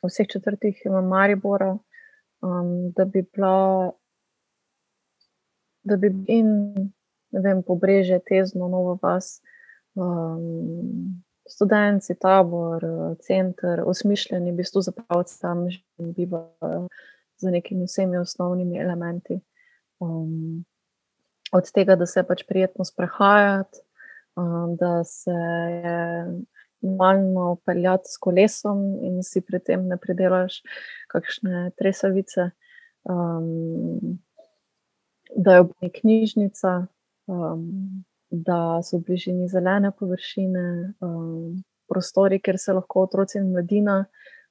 v 0.04 0.08
vseh 0.08 0.28
četrtih 0.30 0.82
Maribora, 0.86 1.78
da 2.96 3.06
bi 3.06 3.24
bila, 3.34 3.92
da 5.90 5.98
bi 5.98 6.14
in 6.28 6.50
vem, 7.32 7.64
pobreže, 7.64 8.20
tezno, 8.26 8.68
novo 8.68 8.98
vas, 9.02 9.40
študenti, 11.50 12.16
tabor, 12.22 12.86
center, 13.26 13.84
osmišljeni, 13.86 14.52
v 14.52 14.62
bistvu 14.62 14.82
zapravci 14.86 15.40
tam 15.42 15.68
bivajo 15.98 16.88
z 17.40 17.52
nekimi 17.52 17.88
vsemi 17.88 18.18
osnovnimi 18.18 18.80
elementi. 18.80 19.40
Um, 20.00 20.66
od 21.52 21.72
tega, 21.74 21.96
da 21.96 22.06
se 22.06 22.24
pač 22.24 22.44
prijetno 22.48 22.86
sprehajati, 22.86 23.82
um, 24.38 24.76
da 24.80 25.04
se 25.04 25.32
je 25.32 26.26
normalno 26.82 27.58
peljati 27.66 28.08
s 28.08 28.18
kolesom 28.18 28.84
in 29.04 29.24
si 29.24 29.42
pri 29.42 29.60
tem 29.60 29.88
ne 29.88 29.98
pridelaš 29.98 30.62
kakšne 31.12 31.72
tresavice, 31.78 32.52
um, 33.04 34.20
da 35.36 35.54
je 35.54 35.60
obni 35.60 35.90
knjižnica, 36.02 36.86
um, 37.28 38.04
da 38.30 38.80
so 38.84 38.98
v 38.98 39.08
bližini 39.08 39.48
zelene 39.50 39.92
površine, 39.92 40.94
um, 41.02 41.64
prostori, 41.90 42.40
kjer 42.42 42.58
se 42.60 42.74
lahko 42.74 43.04
otroci 43.08 43.38
in 43.38 43.52
mladina 43.52 44.06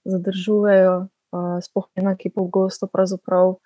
zadržujejo. 0.05 0.99
Uh, 1.29 1.59
Spohajna, 1.61 2.15
ki 2.17 2.31
pogosto 2.33 2.87
pravzaprav 2.89 3.59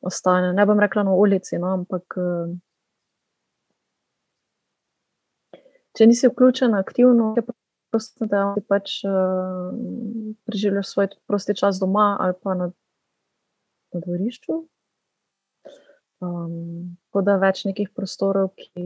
ostane. 0.00 0.52
Ne 0.52 0.66
bom 0.66 0.80
rekla 0.80 1.02
na 1.02 1.14
ulici, 1.14 1.58
no, 1.58 1.72
ampak 1.74 2.14
eh, 2.16 2.52
če 5.98 6.06
nisi 6.06 6.30
vključen 6.30 6.74
aktivno, 6.78 7.32
je 7.36 7.42
prosto, 7.90 8.28
da 8.30 8.52
ti 8.54 8.62
pač 8.68 9.00
uh, 9.08 9.72
preživljaš 10.46 10.92
svoj 10.92 11.08
prosti 11.26 11.56
čas 11.56 11.80
doma 11.80 12.16
ali 12.20 12.36
pa 12.42 12.54
na, 12.54 12.70
na 13.92 14.02
dvorišču. 14.04 14.60
Um, 16.18 16.96
da 17.24 17.36
več 17.38 17.64
nekih 17.66 17.90
prostorov, 17.94 18.52
ki 18.58 18.84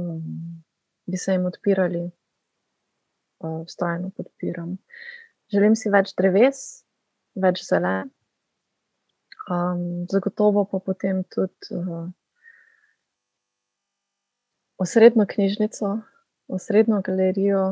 um, 0.00 0.62
bi 1.08 1.18
se 1.20 1.34
jim 1.34 1.44
odpirali, 1.48 2.06
uh, 3.44 3.60
vztrajno 3.66 4.12
podpiram. 4.16 4.78
Želim 5.52 5.76
si 5.76 5.92
več 5.92 6.14
dreves, 6.16 6.62
več 7.34 7.64
zelena. 7.66 8.08
Um, 9.50 10.06
zagotovo 10.06 10.62
pa 10.70 10.78
potem 10.78 11.24
tudi 11.26 11.74
uh, 11.74 12.04
osrednjo 14.78 15.26
knjižnico, 15.26 15.96
osrednjo 16.48 17.00
galerijo, 17.02 17.64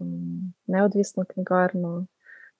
um, 0.00 0.54
neodvisno 0.66 1.26
knjigarno, 1.28 2.06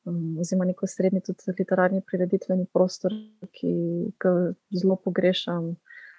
oziroma 0.07 0.65
neko 0.69 0.87
srednji, 0.87 1.21
tudi 1.27 1.55
literarni 1.59 2.03
prireditveni 2.07 2.67
prostor, 2.73 3.15
ki 3.57 3.73
ga 4.23 4.33
zelo 4.75 4.97
pogrešam. 5.03 5.75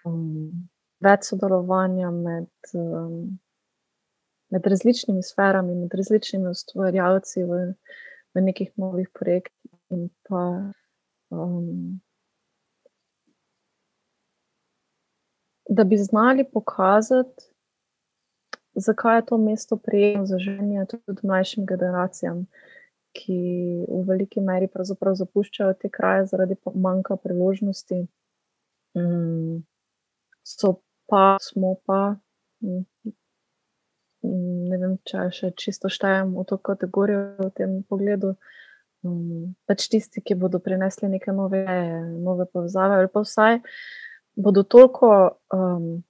Um, 0.07 0.69
več 1.03 1.29
sodelovanja 1.29 2.09
med, 2.11 2.49
um, 2.73 3.38
med 4.53 4.67
različnimi 4.67 5.23
sferami, 5.23 5.75
med 5.75 5.93
različnimi 5.93 6.49
ustvarjalci 6.51 7.45
v, 7.47 7.61
v 8.35 8.43
nekih 8.49 8.73
novih 8.81 9.09
projektih. 9.15 9.71
In 9.93 10.09
pa 10.27 10.43
um, 11.31 11.99
da 15.69 15.83
bi 15.83 15.97
znali 15.97 16.43
pokazati, 16.43 17.43
zakaj 18.75 19.17
je 19.17 19.25
to 19.25 19.38
mesto 19.38 19.77
prijemno 19.77 20.25
za 20.25 20.38
življenje 20.39 20.85
tudi 20.85 21.27
mlajšim 21.27 21.65
generacijam, 21.65 22.45
ki 23.18 23.38
v 23.88 24.01
veliki 24.07 24.43
meri 24.43 24.70
zapuščajo 24.70 25.74
te 25.82 25.89
kraje 25.89 26.26
zaradi 26.32 26.57
manjka 26.74 27.18
priložnosti. 27.18 28.05
Um, 28.95 29.63
so 30.43 30.82
pa, 31.07 31.38
smo 31.41 31.76
pa. 31.86 32.18
Um, 32.61 32.86
Ne 34.28 34.76
vem, 34.82 34.97
če 35.07 35.30
še 35.32 35.51
čisto 35.55 35.88
štejem 35.93 36.34
v 36.36 36.43
to 36.49 36.57
kategorijo 36.57 37.38
v 37.38 37.51
tem 37.55 37.76
pogledu. 37.88 38.34
Um, 39.05 39.53
pač 39.70 39.86
tisti, 39.88 40.24
ki 40.26 40.36
bodo 40.36 40.59
prinesli 40.59 41.07
neke 41.07 41.32
nove, 41.32 41.61
nove 42.18 42.47
povezave, 42.49 42.97
ali 42.97 43.11
pa 43.13 43.22
vsaj 43.24 43.59
uh, 43.61 43.78
bodo 44.38 44.63
toliko 44.63 45.30
um, 45.53 46.03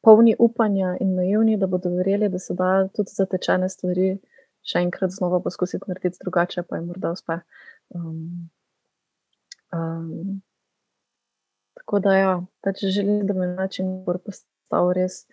polni 0.00 0.36
upanja 0.38 0.96
in 1.00 1.14
naivni, 1.14 1.56
da 1.56 1.66
bodo 1.66 1.90
verjeli, 1.90 2.28
da 2.28 2.38
se 2.38 2.54
da 2.54 2.88
tudi 2.88 3.10
zatečene 3.16 3.68
stvari 3.68 4.18
še 4.66 4.82
enkrat 4.84 5.14
znova 5.14 5.40
poskusiti 5.44 5.88
narediti 5.88 6.20
drugače, 6.22 6.64
pa 6.68 6.78
jim 6.78 6.90
morda 6.90 7.12
uspe. 7.16 7.40
Um, 7.94 8.50
um, 9.74 10.40
tako 11.80 12.00
da, 12.04 12.16
ja, 12.16 12.34
pač 12.64 12.84
želim, 12.84 13.26
da 13.26 13.34
na 13.34 13.48
način 13.54 13.92
postal 14.04 14.92
res 14.96 15.24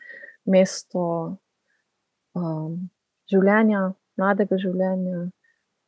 mesto 0.47 1.03
um, 2.37 2.87
življenja, 3.31 3.91
mladega 4.17 4.57
življenja, 4.61 5.27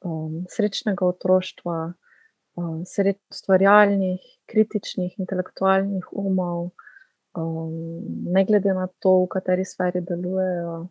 um, 0.05 0.43
srečnega 0.51 1.07
otroštva 1.07 1.79
um, 2.59 2.83
ustvarjalnih, 2.83 4.19
kritičnih, 4.51 5.15
intelektualnih 5.21 6.11
umov, 6.11 6.71
um, 7.37 7.71
ne 8.33 8.43
glede 8.45 8.75
na 8.75 8.89
to, 8.99 9.23
v 9.23 9.31
kateri 9.37 9.65
sferi 9.65 10.03
delujejo, 10.05 10.81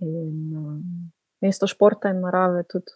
in 0.00 0.56
um, 0.56 0.84
mesto 1.40 1.66
športa 1.66 2.10
in 2.10 2.20
narave 2.24 2.64
tudi. 2.68 2.92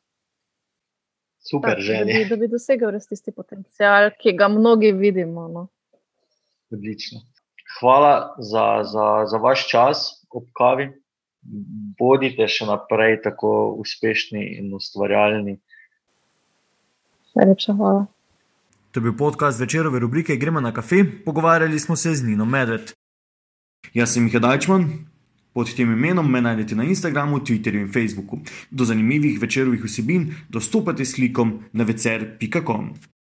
Super, 1.44 1.76
tak, 1.76 1.86
da, 1.86 2.04
bi, 2.08 2.24
da 2.28 2.36
bi 2.40 2.48
dosegel 2.48 2.94
res 2.94 3.06
tisti 3.10 3.32
potencial, 3.32 4.10
ki 4.16 4.32
ga 4.36 4.48
mnogi 4.48 4.94
vidimo. 4.96 5.48
No. 5.52 5.66
Odlično. 6.72 7.20
Hvala 7.80 8.36
za, 8.38 8.84
za, 8.88 9.08
za 9.28 9.40
vaš 9.42 9.68
čas 9.68 10.04
ob 10.32 10.48
kavi. 10.56 10.88
Bodite 11.98 12.48
še 12.48 12.64
naprej 12.64 13.18
tako 13.26 13.74
uspešni 13.82 14.54
in 14.56 14.72
ustvarjalni. 14.72 15.58
Najlepša 17.36 17.76
hvala. 17.76 18.06
To 18.94 19.00
je 19.00 19.04
bil 19.04 19.16
podcast 19.18 19.60
večerove 19.60 19.98
rubrike 20.00 20.36
Gremo 20.36 20.60
na 20.60 20.72
kafe, 20.72 21.02
pogovarjali 21.24 21.78
smo 21.78 21.96
se 21.96 22.14
z 22.14 22.24
Nino 22.24 22.44
Medved. 22.44 22.94
Jaz 23.92 24.14
sem 24.14 24.24
Miha 24.24 24.38
Dajčman, 24.38 24.86
pod 25.54 25.70
tem 25.76 25.92
imenom 25.92 26.30
me 26.30 26.42
najdete 26.42 26.74
na 26.74 26.84
Instagramu, 26.84 27.40
Twitterju 27.40 27.86
in 27.86 27.92
Facebooku. 27.92 28.42
Do 28.70 28.84
zanimivih 28.84 29.40
večerovih 29.40 29.84
vsebin 29.84 30.34
dostopate 30.48 31.04
s 31.04 31.14
klikom 31.14 31.58
na 31.72 31.84
vecer.com. 31.84 33.13